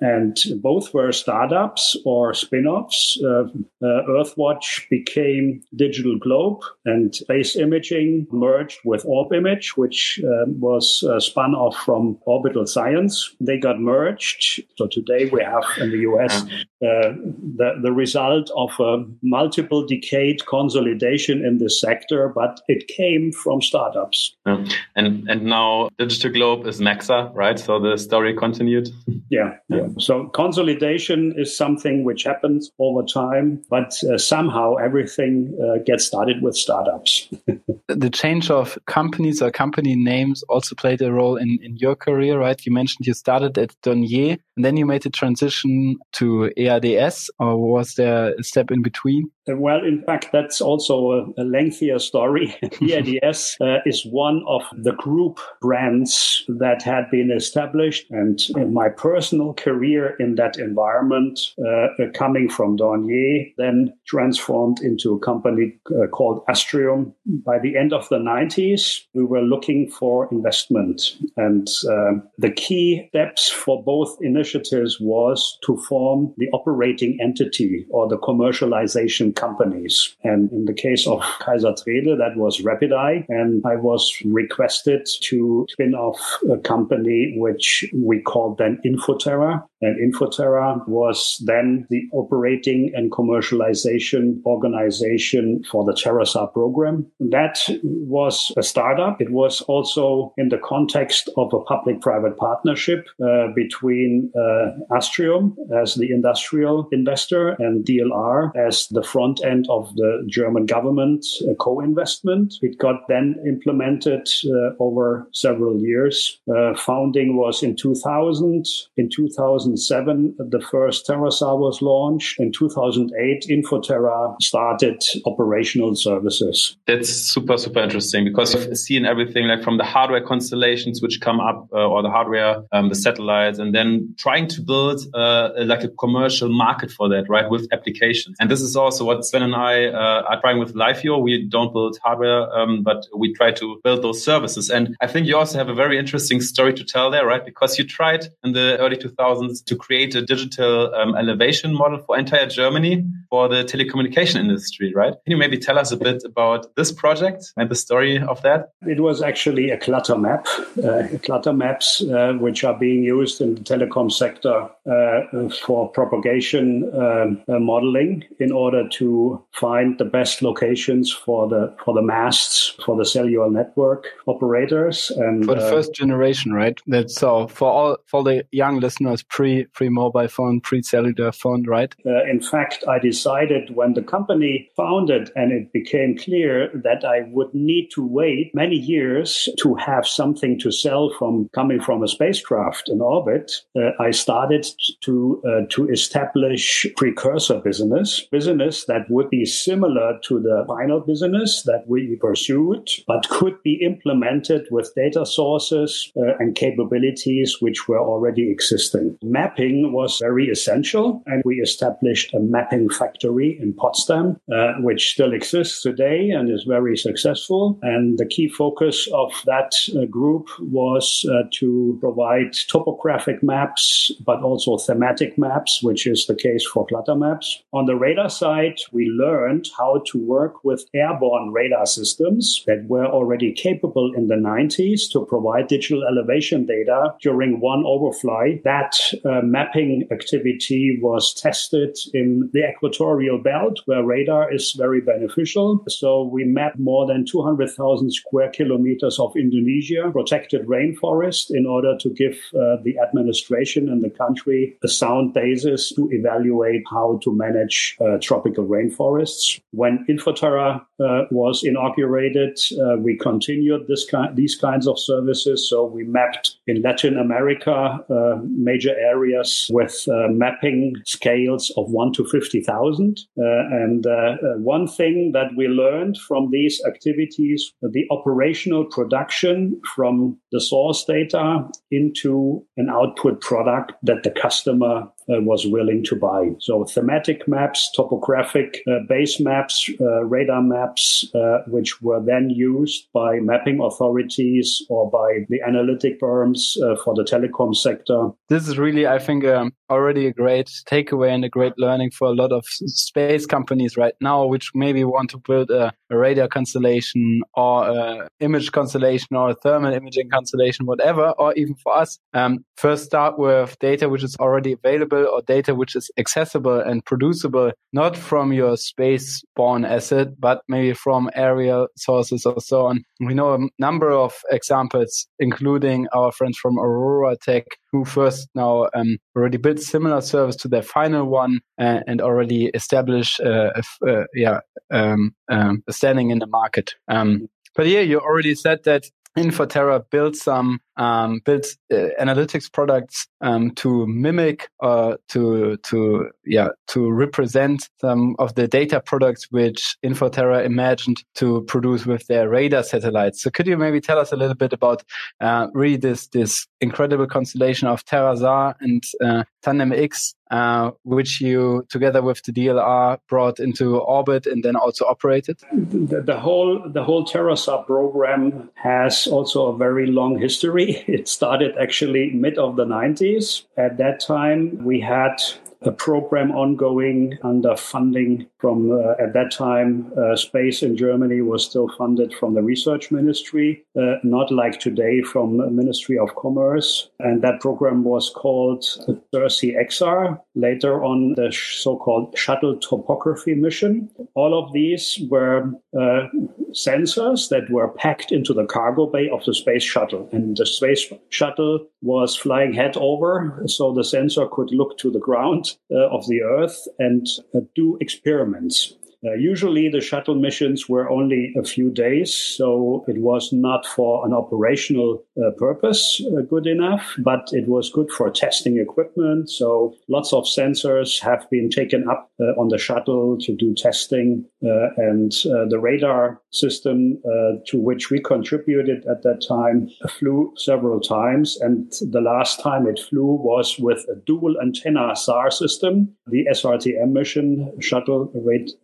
and 0.00 0.36
both 0.62 0.71
were 0.92 1.12
startups 1.12 1.96
or 2.04 2.34
spin-offs. 2.34 3.20
Uh, 3.22 3.44
uh, 3.82 4.02
Earthwatch 4.08 4.88
became 4.88 5.62
DigitalGlobe 5.76 6.62
and 6.84 7.14
Space 7.14 7.56
Imaging 7.56 8.26
merged 8.30 8.78
with 8.84 9.04
ORBIMAGE, 9.04 9.76
which 9.76 10.20
um, 10.24 10.60
was 10.60 11.04
uh, 11.08 11.20
spun 11.20 11.54
off 11.54 11.76
from 11.84 12.18
orbital 12.26 12.66
science. 12.66 13.34
They 13.40 13.58
got 13.58 13.80
merged. 13.80 14.62
So 14.76 14.86
today 14.86 15.28
we 15.30 15.42
have 15.42 15.64
in 15.78 15.90
the 15.90 15.98
US 16.10 16.42
uh, 16.42 17.14
the, 17.56 17.78
the 17.82 17.92
result 17.92 18.50
of 18.56 18.70
a 18.80 19.04
multiple 19.22 19.86
decade 19.86 20.46
consolidation 20.46 21.44
in 21.44 21.58
this 21.58 21.80
sector, 21.80 22.32
but 22.34 22.60
it 22.66 22.88
came 22.88 23.30
from 23.32 23.60
startups. 23.62 24.34
Yeah. 24.46 24.64
And 24.96 25.28
and 25.28 25.44
now 25.44 25.88
DigitalGlobe 26.00 26.66
is 26.66 26.80
Maxar, 26.80 27.30
right? 27.34 27.58
So 27.58 27.78
the 27.78 27.96
story 27.96 28.34
continued. 28.34 28.88
Yeah, 29.30 29.56
yeah. 29.68 29.88
So 29.98 30.28
consolidation 30.28 30.61
is 30.68 31.56
something 31.56 32.04
which 32.04 32.24
happens 32.24 32.70
over 32.78 33.02
time, 33.02 33.62
but 33.68 33.94
uh, 34.04 34.18
somehow 34.18 34.76
everything 34.76 35.56
uh, 35.62 35.82
gets 35.84 36.04
started 36.04 36.42
with 36.42 36.56
startups. 36.56 37.28
the 37.88 38.10
change 38.10 38.50
of 38.50 38.78
companies 38.86 39.42
or 39.42 39.50
company 39.50 39.96
names 39.96 40.42
also 40.44 40.74
played 40.74 41.02
a 41.02 41.12
role 41.12 41.36
in, 41.36 41.58
in 41.62 41.76
your 41.76 41.96
career, 41.96 42.38
right? 42.38 42.64
You 42.64 42.72
mentioned 42.72 43.06
you 43.06 43.14
started 43.14 43.56
at 43.58 43.74
Dornier 43.82 44.38
and 44.56 44.64
then 44.64 44.76
you 44.76 44.84
made 44.84 45.02
the 45.02 45.10
transition 45.10 45.96
to 46.12 46.52
EADS, 46.56 47.30
or 47.38 47.56
was 47.56 47.94
there 47.94 48.34
a 48.38 48.42
step 48.42 48.70
in 48.70 48.82
between? 48.82 49.30
Well, 49.48 49.82
in 49.84 50.02
fact, 50.04 50.28
that's 50.32 50.60
also 50.60 51.10
a, 51.10 51.42
a 51.42 51.44
lengthier 51.44 51.98
story. 51.98 52.54
EADS 52.80 53.56
uh, 53.60 53.78
is 53.86 54.04
one 54.04 54.44
of 54.46 54.62
the 54.76 54.92
group 54.92 55.40
brands 55.60 56.44
that 56.48 56.82
had 56.82 57.10
been 57.10 57.30
established. 57.30 58.06
And 58.10 58.38
in 58.56 58.74
my 58.74 58.88
personal 58.90 59.54
career 59.54 60.16
in 60.20 60.34
that 60.36 60.51
environment, 60.58 61.38
uh, 61.58 61.88
coming 62.14 62.48
from 62.48 62.76
Dornier, 62.76 63.52
then 63.56 63.92
transformed 64.06 64.80
into 64.80 65.14
a 65.14 65.18
company 65.18 65.78
uh, 65.90 66.06
called 66.08 66.44
Astrium. 66.46 67.12
By 67.26 67.58
the 67.58 67.76
end 67.76 67.92
of 67.92 68.08
the 68.08 68.18
90s, 68.18 69.04
we 69.14 69.24
were 69.24 69.42
looking 69.42 69.90
for 69.90 70.28
investment. 70.30 71.16
And 71.36 71.68
uh, 71.88 72.12
the 72.38 72.50
key 72.50 73.06
steps 73.08 73.48
for 73.48 73.82
both 73.82 74.16
initiatives 74.20 74.98
was 75.00 75.58
to 75.64 75.76
form 75.88 76.34
the 76.38 76.48
operating 76.50 77.18
entity 77.20 77.86
or 77.90 78.08
the 78.08 78.18
commercialization 78.18 79.34
companies. 79.34 80.16
And 80.24 80.50
in 80.52 80.64
the 80.64 80.74
case 80.74 81.06
of 81.06 81.20
Kayser-Threde, 81.40 82.18
that 82.18 82.36
was 82.36 82.60
RapidEye. 82.60 83.26
And 83.28 83.62
I 83.66 83.76
was 83.76 84.12
requested 84.24 85.08
to 85.22 85.66
spin 85.70 85.94
off 85.94 86.20
a 86.50 86.58
company 86.58 87.34
which 87.36 87.84
we 87.94 88.20
called 88.20 88.58
then 88.58 88.78
Infoterra. 88.84 89.64
And 89.82 90.14
Infoterra 90.14 90.86
was 90.88 91.42
then 91.44 91.86
the 91.90 92.02
operating 92.12 92.92
and 92.94 93.10
commercialization 93.10 94.42
organization 94.46 95.62
for 95.70 95.84
the 95.84 95.92
TerraSAR 95.92 96.52
program. 96.52 97.06
That 97.20 97.58
was 97.82 98.52
a 98.56 98.62
startup. 98.62 99.20
It 99.20 99.30
was 99.32 99.60
also 99.62 100.32
in 100.36 100.48
the 100.48 100.58
context 100.58 101.28
of 101.36 101.52
a 101.52 101.60
public 101.60 102.00
private 102.00 102.36
partnership 102.36 103.06
uh, 103.22 103.48
between 103.54 104.32
uh, 104.36 104.96
Astrium 104.96 105.56
as 105.82 105.94
the 105.94 106.10
industrial 106.10 106.88
investor 106.92 107.56
and 107.58 107.84
DLR 107.84 108.54
as 108.56 108.86
the 108.88 109.02
front 109.02 109.44
end 109.44 109.66
of 109.68 109.94
the 109.96 110.24
German 110.28 110.66
government 110.66 111.26
uh, 111.42 111.54
co 111.58 111.80
investment. 111.80 112.54
It 112.62 112.78
got 112.78 113.08
then 113.08 113.36
implemented 113.46 114.28
uh, 114.46 114.70
over 114.78 115.28
several 115.32 115.80
years. 115.80 116.40
Uh, 116.48 116.74
founding 116.74 117.36
was 117.36 117.62
in 117.62 117.76
2000. 117.76 118.66
In 118.96 119.08
2000, 119.08 119.71
2007, 119.76 120.36
the 120.38 120.60
first 120.60 121.06
TerraSAR 121.06 121.58
was 121.58 121.82
launched. 121.82 122.38
In 122.38 122.52
2008, 122.52 123.46
Infoterra 123.48 124.36
started 124.40 125.02
operational 125.26 125.94
services. 125.94 126.76
That's 126.86 127.08
super, 127.08 127.56
super 127.58 127.80
interesting 127.80 128.24
because 128.24 128.54
you've 128.54 128.76
seen 128.78 129.04
everything 129.04 129.46
like 129.46 129.62
from 129.62 129.78
the 129.78 129.84
hardware 129.84 130.24
constellations 130.24 131.02
which 131.02 131.20
come 131.20 131.40
up 131.40 131.68
uh, 131.72 131.88
or 131.88 132.02
the 132.02 132.10
hardware, 132.10 132.62
um, 132.72 132.88
the 132.88 132.94
satellites, 132.94 133.58
and 133.58 133.74
then 133.74 134.14
trying 134.18 134.48
to 134.48 134.60
build 134.60 135.02
uh, 135.14 135.50
like 135.56 135.84
a 135.84 135.88
commercial 135.88 136.48
market 136.48 136.90
for 136.90 137.08
that, 137.08 137.28
right, 137.28 137.50
with 137.50 137.68
applications. 137.72 138.36
And 138.40 138.50
this 138.50 138.60
is 138.60 138.76
also 138.76 139.04
what 139.04 139.24
Sven 139.24 139.42
and 139.42 139.54
I 139.54 139.86
uh, 139.86 140.22
are 140.28 140.40
trying 140.40 140.58
with 140.58 140.74
LiveEO. 140.74 141.22
We 141.22 141.46
don't 141.46 141.72
build 141.72 141.98
hardware, 142.02 142.52
um, 142.56 142.82
but 142.82 143.06
we 143.16 143.32
try 143.34 143.52
to 143.52 143.80
build 143.84 144.02
those 144.02 144.22
services. 144.22 144.70
And 144.70 144.96
I 145.00 145.06
think 145.06 145.26
you 145.26 145.36
also 145.36 145.58
have 145.58 145.68
a 145.68 145.74
very 145.74 145.98
interesting 145.98 146.40
story 146.40 146.74
to 146.74 146.84
tell 146.84 147.10
there, 147.10 147.26
right? 147.26 147.44
Because 147.44 147.78
you 147.78 147.84
tried 147.84 148.28
in 148.44 148.52
the 148.52 148.76
early 148.78 148.96
2000s 148.96 149.61
to 149.66 149.76
create 149.76 150.14
a 150.14 150.22
digital 150.22 150.94
um, 150.94 151.14
elevation 151.16 151.74
model 151.74 151.98
for 152.06 152.18
entire 152.18 152.46
Germany 152.46 153.04
for 153.30 153.48
the 153.48 153.64
telecommunication 153.64 154.36
industry, 154.36 154.92
right? 154.94 155.14
Can 155.24 155.30
you 155.30 155.36
maybe 155.36 155.58
tell 155.58 155.78
us 155.78 155.92
a 155.92 155.96
bit 155.96 156.22
about 156.24 156.74
this 156.76 156.92
project 156.92 157.52
and 157.56 157.70
the 157.70 157.74
story 157.74 158.18
of 158.18 158.42
that? 158.42 158.70
It 158.82 159.00
was 159.00 159.22
actually 159.22 159.70
a 159.70 159.78
clutter 159.78 160.18
map, 160.18 160.46
uh, 160.82 161.04
clutter 161.22 161.52
maps, 161.52 162.02
uh, 162.02 162.34
which 162.34 162.64
are 162.64 162.78
being 162.78 163.02
used 163.02 163.40
in 163.40 163.54
the 163.54 163.60
telecom 163.60 164.10
sector 164.10 164.68
uh, 164.90 165.48
for 165.64 165.88
propagation 165.90 166.90
um, 166.94 167.42
uh, 167.48 167.58
modeling 167.58 168.24
in 168.38 168.52
order 168.52 168.88
to 168.88 169.42
find 169.52 169.98
the 169.98 170.04
best 170.04 170.42
locations 170.42 171.12
for 171.12 171.48
the 171.48 171.74
for 171.84 171.94
the 171.94 172.02
masts 172.02 172.74
for 172.84 172.96
the 172.96 173.04
cellular 173.04 173.50
network 173.50 174.06
operators 174.26 175.10
and 175.16 175.44
for 175.44 175.54
the 175.54 175.66
uh, 175.66 175.70
first 175.70 175.94
generation, 175.94 176.52
right? 176.52 176.78
That's 176.86 177.14
so 177.14 177.46
for 177.48 177.70
all 177.70 177.96
for 178.06 178.22
the 178.22 178.44
young 178.50 178.80
listeners 178.80 179.22
pre 179.22 179.51
pre 179.72 179.88
mobile 179.88 180.28
phone, 180.28 180.60
pre 180.60 180.82
cellular 180.82 181.32
phone, 181.32 181.64
right? 181.64 181.94
Uh, 182.06 182.24
in 182.24 182.40
fact, 182.40 182.84
I 182.88 182.98
decided 182.98 183.74
when 183.74 183.94
the 183.94 184.02
company 184.02 184.68
founded 184.76 185.30
and 185.36 185.52
it 185.52 185.72
became 185.72 186.16
clear 186.16 186.70
that 186.74 187.04
I 187.04 187.28
would 187.30 187.52
need 187.54 187.88
to 187.94 188.06
wait 188.06 188.52
many 188.54 188.76
years 188.76 189.48
to 189.62 189.74
have 189.76 190.06
something 190.06 190.58
to 190.60 190.70
sell 190.70 191.10
from 191.18 191.48
coming 191.54 191.80
from 191.80 192.02
a 192.02 192.08
spacecraft 192.08 192.88
in 192.88 193.00
orbit. 193.00 193.52
Uh, 193.76 193.90
I 194.00 194.10
started 194.10 194.66
to 195.02 195.42
uh, 195.46 195.66
to 195.70 195.88
establish 195.88 196.86
precursor 196.96 197.60
business, 197.60 198.26
business 198.30 198.84
that 198.86 199.10
would 199.10 199.30
be 199.30 199.44
similar 199.44 200.18
to 200.24 200.40
the 200.40 200.64
final 200.66 201.00
business 201.00 201.62
that 201.64 201.84
we 201.86 202.16
pursued, 202.16 202.88
but 203.06 203.28
could 203.28 203.62
be 203.62 203.74
implemented 203.82 204.66
with 204.70 204.92
data 204.94 205.24
sources 205.26 206.12
uh, 206.16 206.36
and 206.38 206.54
capabilities 206.54 207.56
which 207.60 207.88
were 207.88 208.00
already 208.00 208.50
existing 208.50 209.18
mapping 209.32 209.92
was 209.92 210.18
very 210.20 210.48
essential. 210.48 211.22
And 211.26 211.42
we 211.44 211.56
established 211.56 212.34
a 212.34 212.40
mapping 212.40 212.88
factory 212.90 213.58
in 213.60 213.72
Potsdam, 213.72 214.36
uh, 214.52 214.74
which 214.80 215.12
still 215.12 215.32
exists 215.32 215.82
today 215.82 216.30
and 216.30 216.50
is 216.50 216.64
very 216.64 216.96
successful. 216.96 217.78
And 217.82 218.18
the 218.18 218.26
key 218.26 218.48
focus 218.48 219.08
of 219.12 219.32
that 219.46 219.72
uh, 219.96 220.04
group 220.04 220.48
was 220.60 221.26
uh, 221.30 221.44
to 221.58 221.96
provide 222.00 222.52
topographic 222.68 223.42
maps, 223.42 224.12
but 224.24 224.42
also 224.42 224.76
thematic 224.78 225.38
maps, 225.38 225.82
which 225.82 226.06
is 226.06 226.26
the 226.26 226.34
case 226.34 226.64
for 226.66 226.86
clutter 226.86 227.14
maps. 227.14 227.62
On 227.72 227.86
the 227.86 227.96
radar 227.96 228.30
side, 228.30 228.78
we 228.92 229.06
learned 229.06 229.68
how 229.78 230.02
to 230.06 230.18
work 230.18 230.64
with 230.64 230.84
airborne 230.94 231.50
radar 231.52 231.86
systems 231.86 232.62
that 232.66 232.84
were 232.86 233.06
already 233.06 233.52
capable 233.52 234.12
in 234.14 234.28
the 234.28 234.34
90s 234.34 235.10
to 235.12 235.24
provide 235.24 235.68
digital 235.68 236.04
elevation 236.04 236.66
data 236.66 237.14
during 237.20 237.60
one 237.60 237.84
overfly. 237.86 238.60
That 238.64 238.94
uh, 239.24 239.40
mapping 239.42 240.06
activity 240.10 240.98
was 241.00 241.32
tested 241.34 241.96
in 242.12 242.50
the 242.52 242.68
equatorial 242.68 243.38
belt 243.38 243.80
where 243.86 244.04
radar 244.04 244.52
is 244.52 244.72
very 244.72 245.00
beneficial. 245.00 245.84
So 245.88 246.24
we 246.24 246.44
mapped 246.44 246.78
more 246.78 247.06
than 247.06 247.24
200,000 247.24 248.10
square 248.12 248.50
kilometers 248.50 249.18
of 249.18 249.36
Indonesia, 249.36 250.10
protected 250.12 250.66
rainforest 250.66 251.50
in 251.50 251.66
order 251.66 251.96
to 251.98 252.10
give 252.10 252.38
uh, 252.54 252.76
the 252.82 252.96
administration 252.98 253.88
and 253.88 254.02
the 254.02 254.10
country 254.10 254.76
a 254.82 254.88
sound 254.88 255.34
basis 255.34 255.92
to 255.94 256.08
evaluate 256.12 256.82
how 256.90 257.20
to 257.22 257.32
manage 257.32 257.96
uh, 258.00 258.18
tropical 258.20 258.64
rainforests. 258.64 259.60
When 259.70 260.04
Infoterra 260.08 260.84
uh, 261.00 261.22
was 261.30 261.62
inaugurated, 261.64 262.58
uh, 262.80 262.96
we 262.98 263.16
continued 263.16 263.86
this 263.86 264.04
ki- 264.08 264.34
these 264.34 264.56
kinds 264.56 264.86
of 264.86 264.98
services. 264.98 265.68
So 265.68 265.84
we 265.84 266.04
mapped 266.04 266.56
in 266.66 266.82
Latin 266.82 267.18
America 267.18 268.04
uh, 268.10 268.40
major 268.42 268.94
areas 268.98 269.11
areas 269.12 269.68
with 269.70 269.96
uh, 270.08 270.28
mapping 270.28 270.94
scales 271.04 271.72
of 271.76 271.90
1 271.90 272.12
to 272.14 272.24
50,000. 272.24 273.20
Uh, 273.38 273.42
and 273.82 274.06
uh, 274.06 274.10
uh, 274.10 274.36
one 274.58 274.86
thing 274.86 275.32
that 275.32 275.50
we 275.56 275.66
learned 275.68 276.16
from 276.28 276.50
these 276.50 276.80
activities, 276.86 277.72
the 277.82 278.04
operational 278.10 278.84
production 278.84 279.80
from 279.94 280.38
the 280.52 280.60
source 280.60 281.04
data 281.04 281.66
into 281.90 282.64
an 282.76 282.88
output 282.90 283.40
product 283.40 283.92
that 284.02 284.22
the 284.22 284.30
customer 284.30 285.08
uh, 285.28 285.40
was 285.40 285.66
willing 285.66 286.04
to 286.04 286.16
buy. 286.16 286.50
So 286.58 286.84
thematic 286.84 287.46
maps, 287.46 287.90
topographic 287.94 288.82
uh, 288.88 289.00
base 289.08 289.40
maps, 289.40 289.88
uh, 290.00 290.24
radar 290.24 290.62
maps, 290.62 291.26
uh, 291.34 291.58
which 291.68 292.02
were 292.02 292.20
then 292.20 292.50
used 292.50 293.06
by 293.12 293.38
mapping 293.40 293.80
authorities 293.80 294.82
or 294.88 295.10
by 295.10 295.46
the 295.48 295.60
analytic 295.66 296.18
firms 296.18 296.76
uh, 296.82 296.96
for 296.96 297.14
the 297.14 297.24
telecom 297.24 297.74
sector. 297.74 298.30
This 298.48 298.68
is 298.68 298.78
really, 298.78 299.06
I 299.06 299.18
think, 299.18 299.44
um, 299.44 299.72
already 299.90 300.26
a 300.26 300.32
great 300.32 300.68
takeaway 300.86 301.30
and 301.30 301.44
a 301.44 301.48
great 301.48 301.74
learning 301.78 302.10
for 302.10 302.28
a 302.28 302.34
lot 302.34 302.52
of 302.52 302.64
space 302.66 303.46
companies 303.46 303.96
right 303.96 304.14
now, 304.20 304.44
which 304.46 304.70
maybe 304.74 305.04
want 305.04 305.30
to 305.30 305.38
build 305.38 305.70
a, 305.70 305.92
a 306.10 306.16
radar 306.16 306.48
constellation 306.48 307.42
or 307.54 307.88
a 307.88 308.28
image 308.40 308.72
constellation 308.72 309.36
or 309.36 309.50
a 309.50 309.54
thermal 309.54 309.92
imaging 309.92 310.30
constellation, 310.30 310.41
whatever, 310.86 311.30
or 311.38 311.54
even 311.54 311.74
for 311.74 311.96
us, 311.96 312.18
um, 312.34 312.64
first 312.76 313.04
start 313.04 313.38
with 313.38 313.78
data 313.78 314.08
which 314.08 314.24
is 314.24 314.36
already 314.36 314.72
available 314.72 315.26
or 315.26 315.42
data 315.42 315.74
which 315.74 315.94
is 315.96 316.10
accessible 316.18 316.80
and 316.80 317.04
producible, 317.04 317.72
not 317.92 318.16
from 318.16 318.52
your 318.52 318.76
space 318.76 319.42
born 319.56 319.84
asset, 319.84 320.28
but 320.40 320.62
maybe 320.68 320.92
from 320.92 321.30
aerial 321.34 321.88
sources 321.96 322.46
or 322.46 322.60
so 322.60 322.86
on. 322.86 323.04
We 323.20 323.34
know 323.34 323.54
a 323.54 323.68
number 323.78 324.10
of 324.10 324.34
examples, 324.50 325.26
including 325.38 326.08
our 326.12 326.32
friends 326.32 326.58
from 326.58 326.78
Aurora 326.78 327.36
Tech, 327.36 327.64
who 327.92 328.04
first 328.04 328.48
now 328.54 328.88
um, 328.94 329.18
already 329.36 329.58
built 329.58 329.78
similar 329.78 330.20
service 330.20 330.56
to 330.56 330.68
their 330.68 330.82
final 330.82 331.26
one 331.26 331.60
and 331.78 332.20
already 332.20 332.66
established, 332.74 333.40
uh, 333.40 333.70
uh, 334.06 334.24
yeah, 334.34 334.60
um, 334.90 335.34
um, 335.50 335.82
standing 335.90 336.30
in 336.30 336.38
the 336.38 336.46
market. 336.46 336.94
Um, 337.08 337.48
but 337.74 337.86
yeah, 337.86 338.00
you 338.00 338.20
already 338.20 338.54
said 338.54 338.84
that 338.84 339.04
Infoterra 339.36 340.04
built 340.10 340.36
some 340.36 340.80
um, 340.96 341.40
built 341.44 341.66
uh, 341.92 342.08
analytics 342.20 342.70
products 342.70 343.26
um, 343.40 343.70
to 343.72 344.06
mimic 344.06 344.68
uh, 344.82 345.16
to 345.28 345.76
to 345.78 346.30
yeah 346.44 346.68
to 346.88 347.10
represent 347.10 347.88
some 348.00 348.36
of 348.38 348.54
the 348.54 348.68
data 348.68 349.00
products 349.00 349.50
which 349.50 349.96
Infoterra 350.04 350.64
imagined 350.64 351.22
to 351.36 351.62
produce 351.62 352.06
with 352.06 352.26
their 352.26 352.48
radar 352.48 352.82
satellites. 352.82 353.42
So 353.42 353.50
could 353.50 353.66
you 353.66 353.76
maybe 353.76 354.00
tell 354.00 354.18
us 354.18 354.32
a 354.32 354.36
little 354.36 354.54
bit 354.54 354.72
about 354.72 355.02
uh, 355.40 355.68
really 355.72 355.96
this 355.96 356.28
this 356.28 356.66
incredible 356.80 357.26
constellation 357.26 357.88
of 357.88 358.04
TerraSAR 358.04 358.74
and 358.80 359.02
uh, 359.24 359.44
TanDEM-X 359.64 360.34
uh, 360.52 360.90
which 361.04 361.40
you, 361.40 361.84
together 361.88 362.20
with 362.20 362.42
the 362.42 362.52
DLR, 362.52 363.18
brought 363.26 363.58
into 363.58 363.96
orbit 363.96 364.46
and 364.46 364.62
then 364.62 364.76
also 364.76 365.06
operated? 365.06 365.58
The, 365.72 366.20
the 366.20 366.38
whole 366.38 366.82
the 366.86 367.02
whole 367.02 367.24
TerraSAR 367.24 367.86
program 367.86 368.70
has 368.74 369.26
also 369.26 369.68
a 369.68 369.76
very 369.78 370.06
long 370.06 370.38
history. 370.38 370.81
It 371.08 371.28
started 371.28 371.76
actually 371.78 372.30
mid 372.30 372.58
of 372.58 372.76
the 372.76 372.84
90s. 372.84 373.64
At 373.76 373.98
that 373.98 374.20
time, 374.20 374.84
we 374.84 375.00
had 375.00 375.36
a 375.84 375.92
program 375.92 376.52
ongoing 376.52 377.38
under 377.42 377.76
funding 377.76 378.46
from 378.58 378.92
uh, 378.92 379.12
at 379.22 379.32
that 379.32 379.50
time 379.50 380.12
uh, 380.16 380.36
space 380.36 380.82
in 380.82 380.96
germany 380.96 381.40
was 381.40 381.64
still 381.64 381.88
funded 381.98 382.32
from 382.34 382.54
the 382.54 382.62
research 382.62 383.10
ministry 383.10 383.84
uh, 383.96 384.16
not 384.22 384.50
like 384.50 384.80
today 384.80 385.22
from 385.22 385.58
the 385.58 385.70
ministry 385.70 386.18
of 386.18 386.34
commerce. 386.36 387.10
And 387.20 387.42
that 387.42 387.60
program 387.60 388.04
was 388.04 388.30
called 388.30 388.84
the 389.06 389.20
SIR-C/X-SAR 389.32 390.40
later 390.54 391.04
on 391.04 391.34
the 391.34 391.52
so-called 391.52 392.36
shuttle 392.36 392.76
topography 392.78 393.54
mission. 393.54 394.10
All 394.34 394.58
of 394.58 394.72
these 394.72 395.20
were 395.28 395.72
uh, 395.98 396.28
sensors 396.72 397.48
that 397.50 397.70
were 397.70 397.88
packed 397.88 398.32
into 398.32 398.54
the 398.54 398.66
cargo 398.66 399.06
bay 399.06 399.28
of 399.28 399.44
the 399.44 399.54
space 399.54 399.82
shuttle. 399.82 400.28
And 400.32 400.56
the 400.56 400.66
space 400.66 401.12
shuttle 401.28 401.86
was 402.00 402.36
flying 402.36 402.72
head 402.72 402.96
over 402.96 403.62
so 403.66 403.92
the 403.92 404.04
sensor 404.04 404.46
could 404.50 404.70
look 404.72 404.98
to 404.98 405.10
the 405.10 405.20
ground 405.20 405.71
uh, 405.90 406.08
of 406.10 406.26
the 406.28 406.42
Earth 406.42 406.86
and 406.98 407.26
uh, 407.54 407.60
do 407.74 407.98
experiments. 408.00 408.94
Uh, 409.24 409.34
usually, 409.34 409.88
the 409.88 410.00
shuttle 410.00 410.34
missions 410.34 410.88
were 410.88 411.08
only 411.08 411.54
a 411.56 411.62
few 411.62 411.90
days, 411.90 412.34
so 412.34 413.04
it 413.06 413.18
was 413.18 413.52
not 413.52 413.86
for 413.86 414.26
an 414.26 414.32
operational 414.32 415.24
uh, 415.38 415.52
purpose 415.58 416.20
uh, 416.26 416.40
good 416.40 416.66
enough, 416.66 417.14
but 417.18 417.48
it 417.52 417.68
was 417.68 417.88
good 417.88 418.10
for 418.10 418.28
testing 418.30 418.78
equipment. 418.78 419.48
So, 419.48 419.94
lots 420.08 420.32
of 420.32 420.44
sensors 420.44 421.20
have 421.20 421.48
been 421.50 421.70
taken 421.70 422.08
up 422.08 422.32
uh, 422.40 422.60
on 422.60 422.68
the 422.68 422.78
shuttle 422.78 423.38
to 423.42 423.54
do 423.54 423.74
testing, 423.74 424.44
and 424.62 425.32
uh, 425.46 425.66
the 425.68 425.78
radar 425.80 426.40
system 426.50 427.20
to 427.66 427.78
which 427.78 428.10
we 428.10 428.20
contributed 428.20 429.04
at 429.06 429.22
that 429.22 429.44
time 429.46 429.88
flew 430.18 430.52
several 430.56 431.00
times. 431.00 431.58
And 431.60 431.92
the 432.10 432.20
last 432.20 432.60
time 432.60 432.86
it 432.86 432.98
flew 432.98 433.34
was 433.34 433.78
with 433.78 434.04
a 434.08 434.16
dual 434.26 434.54
antenna 434.60 435.14
SAR 435.16 435.50
system, 435.50 436.14
the 436.26 436.46
SRTM 436.50 437.12
mission, 437.12 437.72
Shuttle 437.80 438.32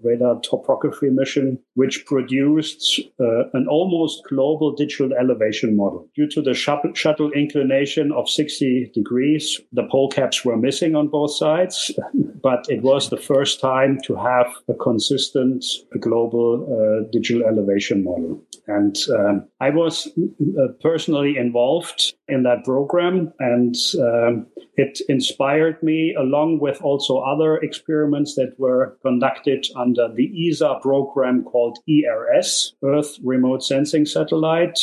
Radar 0.03 0.41
topography 0.41 1.11
mission, 1.11 1.59
which 1.75 2.07
produced 2.07 3.01
uh, 3.21 3.49
an 3.55 3.67
almost 3.69 4.23
global 4.29 4.73
digital 4.73 5.13
elevation 5.19 5.77
model. 5.77 6.09
Due 6.15 6.29
to 6.29 6.43
the 6.43 6.55
shuttle 6.55 7.31
inclination 7.33 8.13
of 8.13 8.29
60 8.29 8.91
degrees, 8.95 9.61
the 9.73 9.85
pole 9.85 10.09
caps 10.09 10.45
were 10.45 10.57
missing 10.57 10.95
on 10.95 11.09
both 11.09 11.35
sides, 11.35 11.91
but 12.43 12.67
it 12.69 12.83
was 12.83 13.11
the 13.11 13.17
first 13.17 13.61
time 13.61 13.99
to 14.05 14.15
have 14.17 14.47
a 14.69 14.75
consistent 14.75 15.65
global 16.01 16.67
uh, 16.67 17.09
digital 17.11 17.47
elevation 17.47 18.05
model. 18.05 18.43
And 18.67 18.97
um, 19.19 19.49
I 19.61 19.71
was 19.71 20.07
uh, 20.07 20.73
personally 20.83 21.37
involved 21.39 22.15
in 22.29 22.43
that 22.43 22.65
program, 22.65 23.33
and 23.39 23.75
um, 23.99 24.47
it 24.77 25.01
inspired 25.09 25.83
me, 25.83 26.15
along 26.15 26.61
with 26.61 26.81
also 26.83 27.19
other 27.19 27.57
experiments 27.57 28.35
that 28.35 28.55
were 28.59 28.99
conducted 29.03 29.67
under 29.75 30.09
the 30.15 30.31
ESA 30.49 30.79
program 30.83 31.45
called 31.45 31.79
ERS, 31.89 32.75
Earth 32.85 33.19
Remote 33.25 33.65
Sensing 33.65 34.05
Satellite, 34.07 34.79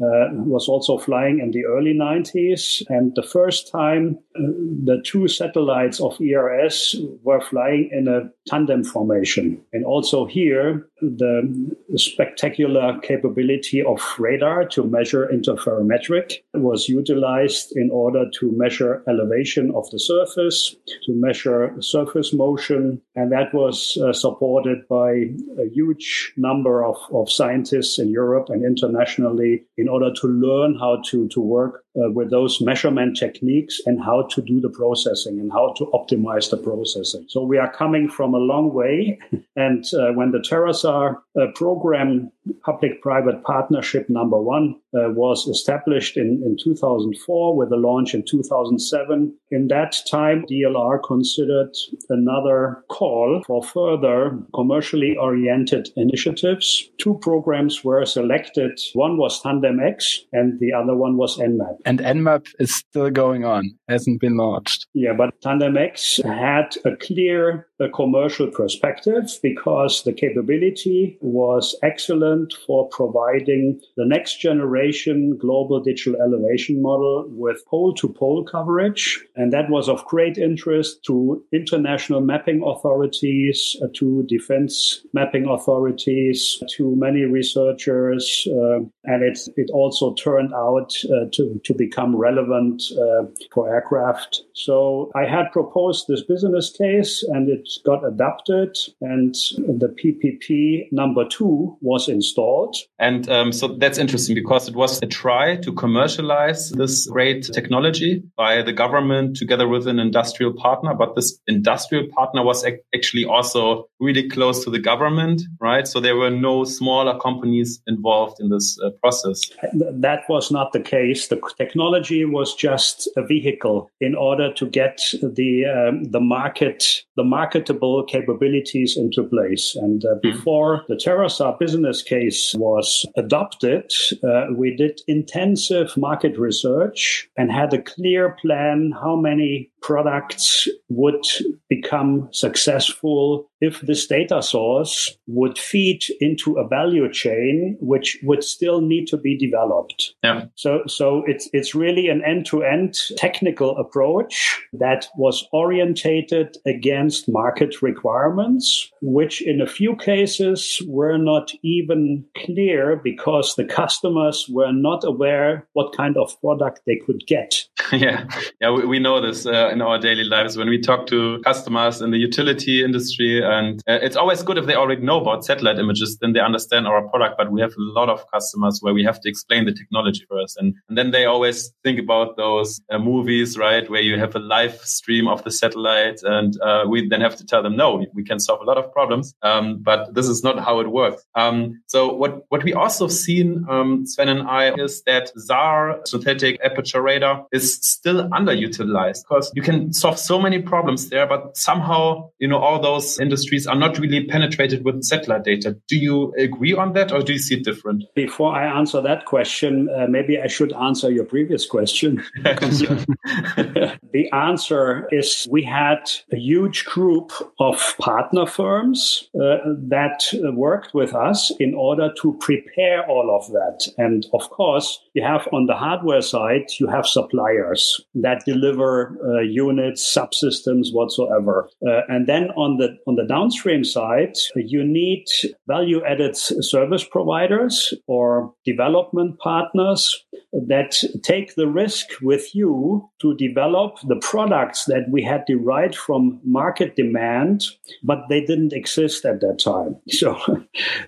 uh, 0.00 0.28
was 0.32 0.68
also 0.68 0.98
flying 0.98 1.40
in 1.40 1.50
the 1.50 1.64
early 1.64 1.94
90s. 1.94 2.82
And 2.88 3.12
the 3.16 3.22
first 3.22 3.70
time 3.72 4.18
uh, 4.36 4.42
the 4.84 5.02
two 5.04 5.26
satellites 5.28 6.00
of 6.00 6.20
ERS 6.20 6.96
were 7.22 7.40
flying 7.40 7.90
in 7.92 8.08
a 8.08 8.30
tandem 8.46 8.84
formation. 8.84 9.60
And 9.72 9.84
also 9.84 10.21
here, 10.26 10.88
the 11.00 11.76
spectacular 11.96 12.98
capability 13.00 13.82
of 13.82 14.00
radar 14.18 14.66
to 14.68 14.84
measure 14.84 15.28
interferometric 15.32 16.38
was 16.54 16.88
utilized 16.88 17.72
in 17.76 17.90
order 17.90 18.30
to 18.38 18.52
measure 18.52 19.02
elevation 19.08 19.72
of 19.74 19.90
the 19.90 19.98
surface, 19.98 20.76
to 21.04 21.12
measure 21.12 21.74
surface 21.80 22.32
motion. 22.32 23.00
And 23.16 23.32
that 23.32 23.52
was 23.52 23.98
uh, 23.98 24.12
supported 24.12 24.86
by 24.88 25.10
a 25.58 25.68
huge 25.72 26.32
number 26.36 26.84
of, 26.84 26.96
of 27.12 27.30
scientists 27.30 27.98
in 27.98 28.10
Europe 28.10 28.48
and 28.48 28.64
internationally 28.64 29.64
in 29.76 29.88
order 29.88 30.12
to 30.20 30.26
learn 30.28 30.76
how 30.78 31.02
to, 31.06 31.28
to 31.28 31.40
work 31.40 31.84
uh, 31.96 32.10
with 32.10 32.30
those 32.30 32.60
measurement 32.60 33.16
techniques 33.18 33.80
and 33.84 34.02
how 34.02 34.22
to 34.22 34.40
do 34.40 34.60
the 34.60 34.70
processing 34.70 35.38
and 35.38 35.52
how 35.52 35.74
to 35.76 35.84
optimize 35.92 36.50
the 36.50 36.56
processing. 36.56 37.24
So 37.28 37.42
we 37.42 37.58
are 37.58 37.70
coming 37.70 38.08
from 38.08 38.34
a 38.34 38.38
long 38.38 38.72
way. 38.72 39.18
And 39.54 39.84
uh, 39.92 40.11
when 40.14 40.30
the 40.30 40.38
TerraSAR 40.38 41.16
uh, 41.40 41.46
program, 41.54 42.30
public-private 42.64 43.44
partnership 43.44 44.08
number 44.08 44.40
one, 44.40 44.74
uh, 44.94 45.10
was 45.10 45.46
established 45.46 46.16
in, 46.16 46.42
in 46.44 46.56
2004 46.62 47.56
with 47.56 47.72
a 47.72 47.76
launch 47.76 48.14
in 48.14 48.24
2007, 48.24 49.34
in 49.50 49.68
that 49.68 49.96
time, 50.10 50.44
DLR 50.50 50.98
considered 51.06 51.72
another 52.08 52.82
call 52.88 53.42
for 53.46 53.62
further 53.62 54.38
commercially 54.54 55.16
oriented 55.16 55.88
initiatives. 55.96 56.90
Two 56.98 57.18
programs 57.20 57.84
were 57.84 58.04
selected. 58.06 58.80
One 58.94 59.18
was 59.18 59.42
TanDEM-X 59.42 60.24
and 60.32 60.58
the 60.58 60.72
other 60.72 60.94
one 60.94 61.16
was 61.16 61.38
EnMAP. 61.38 61.76
And 61.84 62.00
EnMAP 62.00 62.46
is 62.58 62.74
still 62.74 63.10
going 63.10 63.44
on, 63.44 63.70
hasn't 63.88 64.20
been 64.20 64.36
launched. 64.36 64.86
Yeah, 64.94 65.12
but 65.12 65.40
TanDEM-X 65.42 66.20
had 66.24 66.76
a 66.84 66.96
clear 66.96 67.68
a 67.82 67.88
commercial 67.88 68.46
perspective 68.46 69.24
because 69.42 70.04
the 70.04 70.12
capability 70.12 71.18
was 71.20 71.76
excellent 71.82 72.31
For 72.66 72.88
providing 72.88 73.80
the 73.96 74.04
next 74.04 74.40
generation 74.40 75.36
global 75.38 75.80
digital 75.80 76.20
elevation 76.20 76.80
model 76.80 77.26
with 77.28 77.64
pole 77.66 77.94
to 77.94 78.08
pole 78.08 78.44
coverage. 78.44 79.20
And 79.36 79.52
that 79.52 79.70
was 79.70 79.88
of 79.88 80.04
great 80.04 80.38
interest 80.38 81.04
to 81.04 81.44
international 81.52 82.20
mapping 82.20 82.62
authorities, 82.64 83.76
uh, 83.82 83.88
to 83.94 84.24
defense 84.28 85.04
mapping 85.12 85.46
authorities, 85.46 86.62
to 86.76 86.94
many 86.96 87.22
researchers. 87.22 88.46
Uh, 88.48 88.80
and 89.04 89.22
it, 89.22 89.38
it 89.56 89.70
also 89.72 90.14
turned 90.14 90.52
out 90.54 90.94
uh, 91.04 91.26
to, 91.32 91.60
to 91.64 91.74
become 91.74 92.16
relevant 92.16 92.82
uh, 92.92 93.24
for 93.52 93.74
aircraft. 93.74 94.42
So 94.54 95.10
I 95.14 95.24
had 95.24 95.50
proposed 95.52 96.06
this 96.08 96.22
business 96.22 96.70
case 96.70 97.22
and 97.22 97.48
it 97.48 97.68
got 97.84 98.06
adopted 98.06 98.76
and 99.00 99.34
the 99.56 99.94
PPP 99.98 100.92
number 100.92 101.26
two 101.28 101.76
was 101.80 102.08
installed. 102.22 102.76
And 102.98 103.28
um, 103.28 103.52
so 103.52 103.76
that's 103.82 103.98
interesting 103.98 104.34
because 104.34 104.68
it 104.68 104.76
was 104.76 105.02
a 105.02 105.06
try 105.06 105.56
to 105.56 105.72
commercialize 105.72 106.70
this 106.70 107.06
great 107.06 107.42
technology 107.52 108.22
by 108.36 108.62
the 108.62 108.72
government 108.72 109.36
together 109.36 109.66
with 109.66 109.86
an 109.88 109.98
industrial 109.98 110.52
partner. 110.52 110.94
But 110.94 111.16
this 111.16 111.38
industrial 111.46 112.06
partner 112.16 112.44
was 112.44 112.64
ac- 112.64 112.82
actually 112.94 113.24
also 113.24 113.88
really 113.98 114.28
close 114.28 114.64
to 114.64 114.70
the 114.70 114.78
government, 114.78 115.42
right? 115.60 115.86
So 115.86 116.00
there 116.00 116.16
were 116.16 116.30
no 116.30 116.64
smaller 116.64 117.18
companies 117.18 117.82
involved 117.86 118.36
in 118.40 118.50
this 118.50 118.78
uh, 118.84 118.90
process. 119.00 119.40
That 119.72 120.20
was 120.28 120.50
not 120.50 120.72
the 120.72 120.80
case. 120.80 121.28
The 121.28 121.40
technology 121.58 122.24
was 122.24 122.54
just 122.54 123.08
a 123.16 123.26
vehicle 123.26 123.90
in 124.00 124.14
order 124.14 124.52
to 124.54 124.66
get 124.66 125.00
the 125.22 125.52
um, 125.66 126.04
the 126.04 126.20
market 126.20 127.02
the 127.16 127.24
marketable 127.24 128.04
capabilities 128.04 128.96
into 128.96 129.22
place. 129.24 129.76
And 129.76 130.04
uh, 130.04 130.14
hmm. 130.14 130.30
before 130.30 130.84
the 130.88 130.94
TerraSAR 130.94 131.58
business 131.58 132.02
case 132.02 132.54
was 132.56 133.06
adopted, 133.16 133.92
uh, 134.24 134.46
we 134.54 134.74
did 134.76 135.00
intensive 135.08 135.96
market 135.96 136.38
research 136.38 137.28
and 137.36 137.50
had 137.50 137.74
a 137.74 137.82
clear 137.82 138.36
plan 138.40 138.92
how 138.92 139.16
many 139.16 139.71
products 139.82 140.68
would 140.88 141.24
become 141.68 142.28
successful 142.32 143.50
if 143.60 143.80
this 143.82 144.06
data 144.06 144.42
source 144.42 145.16
would 145.26 145.56
feed 145.58 146.02
into 146.20 146.54
a 146.54 146.66
value 146.66 147.10
chain 147.12 147.76
which 147.80 148.18
would 148.22 148.42
still 148.42 148.80
need 148.80 149.06
to 149.06 149.16
be 149.16 149.38
developed. 149.38 150.14
Yeah. 150.22 150.46
So 150.56 150.82
so 150.86 151.22
it's 151.26 151.48
it's 151.52 151.74
really 151.74 152.08
an 152.08 152.22
end-to-end 152.24 152.94
technical 153.16 153.76
approach 153.78 154.60
that 154.72 155.06
was 155.16 155.46
orientated 155.52 156.56
against 156.66 157.28
market 157.28 157.82
requirements, 157.82 158.90
which 159.00 159.40
in 159.42 159.60
a 159.60 159.66
few 159.66 159.96
cases 159.96 160.82
were 160.86 161.18
not 161.18 161.52
even 161.62 162.24
clear 162.44 163.00
because 163.02 163.54
the 163.54 163.64
customers 163.64 164.46
were 164.50 164.72
not 164.72 165.04
aware 165.04 165.68
what 165.72 165.96
kind 165.96 166.16
of 166.16 166.38
product 166.40 166.80
they 166.86 166.98
could 167.06 167.22
get. 167.26 167.64
yeah. 167.92 168.24
Yeah, 168.60 168.70
we, 168.70 168.86
we 168.86 168.98
know 168.98 169.20
this 169.20 169.46
uh, 169.46 169.68
in 169.72 169.82
our 169.82 169.98
daily 169.98 170.24
lives 170.24 170.56
when 170.56 170.68
we 170.68 170.80
talk 170.80 171.06
to 171.08 171.40
customers 171.44 172.00
in 172.00 172.10
the 172.10 172.18
utility 172.18 172.84
industry 172.84 173.42
and 173.44 173.80
uh, 173.88 173.98
it's 174.02 174.16
always 174.16 174.42
good 174.42 174.58
if 174.58 174.66
they 174.66 174.74
already 174.74 175.02
know 175.02 175.20
about 175.20 175.44
satellite 175.44 175.78
images, 175.78 176.18
then 176.20 176.32
they 176.32 176.40
understand 176.40 176.86
our 176.86 177.08
product. 177.08 177.36
But 177.38 177.50
we 177.50 177.60
have 177.60 177.72
a 177.72 177.80
lot 177.98 178.08
of 178.08 178.30
customers 178.30 178.78
where 178.80 178.94
we 178.94 179.04
have 179.04 179.20
to 179.20 179.28
explain 179.28 179.64
the 179.64 179.72
technology 179.72 180.24
first. 180.28 180.56
And, 180.56 180.74
and 180.88 180.96
then 180.98 181.10
they 181.10 181.24
always 181.24 181.72
think 181.82 181.98
about 181.98 182.36
those 182.36 182.80
uh, 182.90 182.98
movies, 182.98 183.58
right? 183.58 183.88
Where 183.90 184.00
you 184.00 184.18
have 184.18 184.34
a 184.34 184.38
live 184.38 184.76
stream 184.82 185.28
of 185.28 185.42
the 185.44 185.50
satellite. 185.50 186.20
And 186.22 186.60
uh, 186.60 186.84
we 186.88 187.08
then 187.08 187.20
have 187.20 187.36
to 187.36 187.44
tell 187.44 187.62
them, 187.62 187.76
no, 187.76 188.04
we 188.12 188.24
can 188.24 188.38
solve 188.38 188.60
a 188.60 188.64
lot 188.64 188.78
of 188.78 188.92
problems. 188.92 189.34
Um, 189.42 189.78
but 189.82 190.14
this 190.14 190.28
is 190.28 190.42
not 190.42 190.58
how 190.58 190.80
it 190.80 190.90
works. 190.90 191.24
Um, 191.34 191.82
so 191.86 192.12
what, 192.12 192.42
what 192.50 192.62
we 192.62 192.74
also 192.74 193.06
have 193.06 193.12
seen, 193.12 193.64
um, 193.68 194.06
Sven 194.06 194.28
and 194.28 194.42
I, 194.42 194.74
is 194.74 195.02
that 195.04 195.32
SAR, 195.36 196.00
synthetic 196.04 196.60
aperture 196.64 197.02
radar, 197.02 197.46
is 197.52 197.74
still 197.76 198.28
underutilized 198.28 199.22
because 199.28 199.50
you 199.54 199.61
can 199.62 199.92
solve 199.92 200.18
so 200.18 200.40
many 200.40 200.60
problems 200.60 201.08
there, 201.08 201.26
but 201.26 201.56
somehow, 201.56 202.30
you 202.38 202.48
know, 202.48 202.58
all 202.58 202.80
those 202.80 203.18
industries 203.20 203.66
are 203.66 203.76
not 203.76 203.98
really 203.98 204.24
penetrated 204.26 204.84
with 204.84 205.02
satellite 205.02 205.44
data. 205.44 205.76
Do 205.88 205.96
you 205.96 206.34
agree 206.38 206.74
on 206.74 206.92
that 206.94 207.12
or 207.12 207.22
do 207.22 207.32
you 207.32 207.38
see 207.38 207.56
it 207.56 207.64
different? 207.64 208.04
Before 208.14 208.54
I 208.54 208.66
answer 208.66 209.00
that 209.00 209.26
question, 209.26 209.88
uh, 209.88 210.06
maybe 210.08 210.38
I 210.40 210.46
should 210.46 210.72
answer 210.72 211.10
your 211.10 211.24
previous 211.24 211.66
question. 211.66 212.22
the 212.44 214.28
answer 214.32 215.08
is 215.10 215.46
we 215.50 215.62
had 215.62 216.10
a 216.32 216.36
huge 216.36 216.84
group 216.84 217.32
of 217.58 217.94
partner 217.98 218.46
firms 218.46 219.28
uh, 219.34 219.58
that 219.88 220.22
worked 220.54 220.94
with 220.94 221.14
us 221.14 221.52
in 221.58 221.74
order 221.74 222.12
to 222.20 222.36
prepare 222.40 223.08
all 223.08 223.34
of 223.34 223.50
that. 223.52 223.86
And 223.98 224.26
of 224.32 224.50
course, 224.50 225.00
you 225.14 225.22
have 225.22 225.48
on 225.52 225.66
the 225.66 225.74
hardware 225.74 226.22
side, 226.22 226.70
you 226.78 226.86
have 226.88 227.06
suppliers 227.06 228.00
that 228.14 228.44
deliver 228.44 229.16
uh, 229.24 229.40
units, 229.52 230.02
subsystems, 230.16 230.88
whatsoever. 230.92 231.68
Uh, 231.86 232.00
and 232.08 232.26
then 232.26 232.50
on 232.56 232.78
the 232.78 232.96
on 233.06 233.16
the 233.16 233.26
downstream 233.26 233.84
side, 233.84 234.34
you 234.54 234.84
need 234.84 235.24
value 235.66 236.04
added 236.04 236.36
service 236.36 237.04
providers 237.04 237.94
or 238.06 238.54
development 238.64 239.38
partners 239.38 240.24
that 240.52 241.02
take 241.22 241.54
the 241.54 241.66
risk 241.66 242.08
with 242.20 242.54
you 242.54 243.08
to 243.20 243.34
develop 243.36 243.96
the 244.06 244.16
products 244.16 244.84
that 244.84 245.08
we 245.10 245.22
had 245.22 245.44
derived 245.46 245.94
from 245.94 246.40
market 246.44 246.94
demand, 246.94 247.64
but 248.02 248.28
they 248.28 248.40
didn't 248.40 248.72
exist 248.72 249.24
at 249.24 249.40
that 249.40 249.58
time. 249.62 249.96
So, 250.22 250.38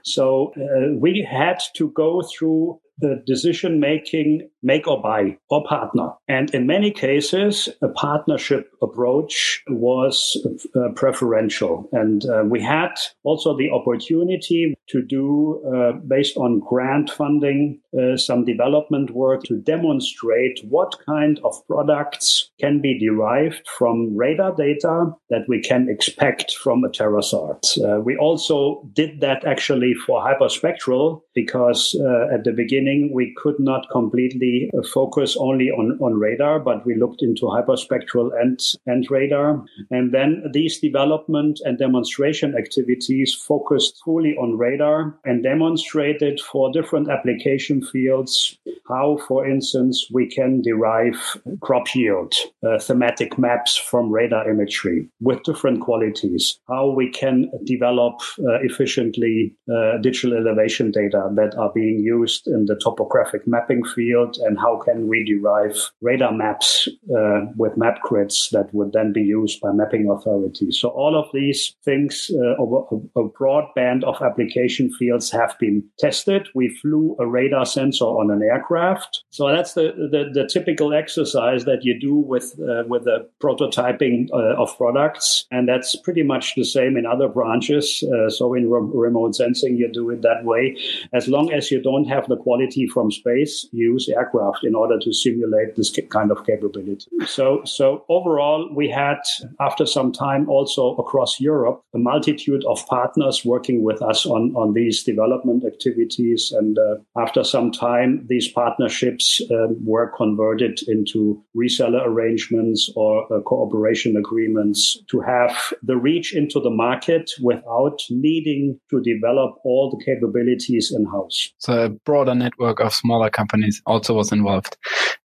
so 0.03 0.53
uh, 0.57 0.95
we 0.97 1.27
had 1.31 1.61
to 1.77 1.91
go 1.91 2.23
through 2.23 2.81
the 2.99 3.23
decision 3.27 3.81
making 3.81 4.49
make 4.65 4.89
or 4.89 5.01
buy 5.01 5.37
or 5.51 5.65
partner. 5.65 6.11
And 6.27 6.53
in 6.55 6.67
many 6.67 6.91
cases, 6.91 7.69
a 7.83 7.89
partnership 7.89 8.73
approach 8.83 9.63
was 9.69 10.45
uh, 10.75 10.89
preferential. 10.97 11.89
And 11.93 12.25
uh, 12.25 12.45
we 12.45 12.63
had 12.63 12.95
also 13.23 13.57
the 13.57 13.71
opportunity 13.71 14.75
to 14.89 15.03
do, 15.03 15.63
uh, 15.75 15.93
based 16.07 16.37
on 16.37 16.61
grant 16.61 17.11
funding, 17.11 17.81
uh, 17.99 18.17
some 18.17 18.45
development 18.45 19.11
work 19.11 19.43
to 19.45 19.57
demonstrate 19.59 20.61
what 20.69 20.95
kind 21.07 21.41
of 21.45 21.55
products 21.67 22.51
can 22.61 22.81
be 22.81 22.99
derived 22.99 23.67
from 23.79 24.17
radar 24.17 24.55
data 24.55 25.13
that 25.31 25.45
we 25.49 25.61
can 25.61 25.89
expect 25.89 26.53
from 26.63 26.85
a 26.85 26.89
TerraSAR. 26.89 27.55
Uh, 27.79 28.01
we 28.01 28.17
also 28.17 28.89
did 28.93 29.21
that 29.21 29.45
actually 29.45 29.95
for 30.07 30.23
hyperspectral 30.23 31.23
because 31.35 31.97
uh, 32.01 32.35
at 32.35 32.45
the 32.45 32.53
beginning 32.53 33.11
we 33.13 33.35
could 33.37 33.59
not 33.59 33.87
completely 33.91 34.54
focus 34.93 35.37
only 35.39 35.71
on, 35.71 35.99
on 36.01 36.15
radar, 36.15 36.59
but 36.61 36.85
we 36.87 36.95
looked 36.95 37.23
into 37.23 37.47
hyperspectral 37.47 38.31
and, 38.41 38.61
and 38.87 39.11
radar. 39.11 39.65
And 39.91 40.13
then 40.13 40.45
these 40.53 40.81
development 40.81 41.61
and 41.65 41.79
demonstration 41.79 42.57
activities 42.57 43.35
focused 43.35 44.01
fully 44.05 44.35
on 44.37 44.59
radar 44.59 45.19
and 45.25 45.43
demonstrated 45.43 46.41
for 46.41 46.73
different 46.73 47.11
application 47.11 47.83
fields 47.83 48.59
how, 48.89 49.19
for 49.29 49.47
instance, 49.47 50.09
we 50.13 50.27
can 50.27 50.61
derive 50.61 51.39
crop 51.61 51.95
yield, 51.95 52.35
uh, 52.67 52.79
thematic 52.79 53.39
maps 53.39 53.77
from 53.77 54.11
radar 54.11 54.51
imagery 54.51 55.09
with 55.21 55.43
different 55.43 55.81
qualities, 55.81 56.59
how 56.69 56.91
we 56.91 57.11
can 57.11 57.51
develop 57.65 58.21
uh, 58.41 58.61
efficiently 58.63 59.55
uh, 59.73 59.97
digital 59.99 60.37
elevation 60.37 60.91
data 60.91 61.31
that 61.35 61.55
are 61.57 61.73
being 61.75 61.99
used 61.99 62.47
in 62.47 62.67
the 62.67 62.77
topographic 62.77 63.47
mapping 63.47 63.85
field, 63.85 64.37
and 64.45 64.59
how 64.59 64.79
can 64.79 65.09
we 65.09 65.25
derive 65.25 65.77
radar 66.01 66.33
maps 66.33 66.89
uh, 67.17 67.41
with 67.57 67.77
map 67.77 68.01
grids 68.03 68.49
that 68.53 68.73
would 68.73 68.93
then 68.93 69.13
be 69.13 69.23
used 69.23 69.61
by 69.61 69.73
mapping 69.73 70.09
authorities. 70.11 70.79
So 70.79 70.89
all 70.91 71.17
of 71.17 71.29
these 71.33 71.75
things 71.85 72.31
uh, 72.35 72.63
over 72.63 72.85
a 73.17 73.25
broad 73.25 73.65
band 73.75 74.05
of 74.05 74.21
application 74.23 74.93
fields 74.93 75.31
have 75.31 75.57
been 75.59 75.83
tested. 75.99 76.49
We 76.55 76.69
flew 76.69 77.17
a 77.19 77.27
radar 77.27 77.67
sensor 77.67 78.05
on 78.05 78.31
an 78.31 78.43
aircraft. 78.43 79.25
So 79.31 79.49
that's 79.49 79.75
the, 79.75 79.93
the, 80.11 80.31
the 80.33 80.49
typical 80.49 80.93
exercise 80.95 81.65
that 81.65 81.81
you 81.83 81.99
do 81.99 82.15
with, 82.15 82.55
uh, 82.61 82.85
with 82.87 83.05
the 83.05 83.29
prototyping 83.43 84.29
uh, 84.33 84.61
of 84.63 84.77
products. 84.77 85.47
And 85.51 85.69
that's 85.69 85.97
pretty 85.97 86.23
much 86.23 86.55
the 86.55 86.65
same 86.65 86.97
in 86.97 87.07
other 87.07 87.29
branches. 87.29 88.03
Uh, 88.03 88.29
so 88.31 88.55
in 88.55 88.71
re- 88.71 88.91
remote 88.93 89.35
sensing, 89.35 89.77
you 89.77 89.91
do 89.93 90.11
it 90.11 90.23
that 90.23 90.45
way. 90.45 90.77
As 91.13 91.29
long 91.29 91.53
as 91.53 91.71
you 91.71 91.83
don't 91.83 92.05
have 92.05 92.29
the 92.29 92.37
quality 92.37 92.87
from 92.87 93.11
space, 93.11 93.67
use 93.73 94.09
aircraft 94.09 94.34
in 94.63 94.75
order 94.75 94.99
to 94.99 95.13
simulate 95.13 95.77
this 95.77 95.97
kind 96.11 96.31
of 96.31 96.45
capability. 96.47 97.07
So, 97.27 97.63
so 97.65 98.05
overall, 98.09 98.69
we 98.75 98.89
had, 98.89 99.19
after 99.61 99.87
some 99.87 100.13
time, 100.13 100.49
also 100.49 100.97
across 100.97 101.41
Europe, 101.41 101.83
a 101.95 101.99
multitude 101.99 102.65
of 102.67 102.85
partners 102.87 103.45
working 103.45 103.83
with 103.83 104.03
us 104.03 104.27
on, 104.27 104.53
on 104.57 104.75
these 104.75 105.03
development 105.03 105.65
activities. 105.65 106.53
And 106.57 106.79
uh, 106.79 106.97
after 107.17 107.45
some 107.45 107.71
time, 107.71 108.27
these 108.29 108.49
partnerships 108.49 109.41
um, 109.51 109.77
were 109.85 110.13
converted 110.17 110.81
into 110.89 111.43
reseller 111.57 112.05
arrangements 112.07 112.91
or 112.97 113.33
uh, 113.33 113.41
cooperation 113.41 114.17
agreements 114.17 114.99
to 115.11 115.21
have 115.21 115.57
the 115.83 115.97
reach 115.97 116.35
into 116.35 116.61
the 116.61 116.71
market 116.71 117.31
without 117.43 118.01
needing 118.11 118.79
to 118.91 119.01
develop 119.03 119.57
all 119.65 119.91
the 119.91 120.05
capabilities 120.05 120.93
in 120.95 121.05
house. 121.07 121.51
So 121.59 121.85
a 121.85 121.89
broader 121.89 122.35
network 122.35 122.81
of 122.81 122.93
smaller 122.95 123.31
companies 123.31 123.83
also 123.87 124.14
was 124.15 124.33
involved. 124.33 124.77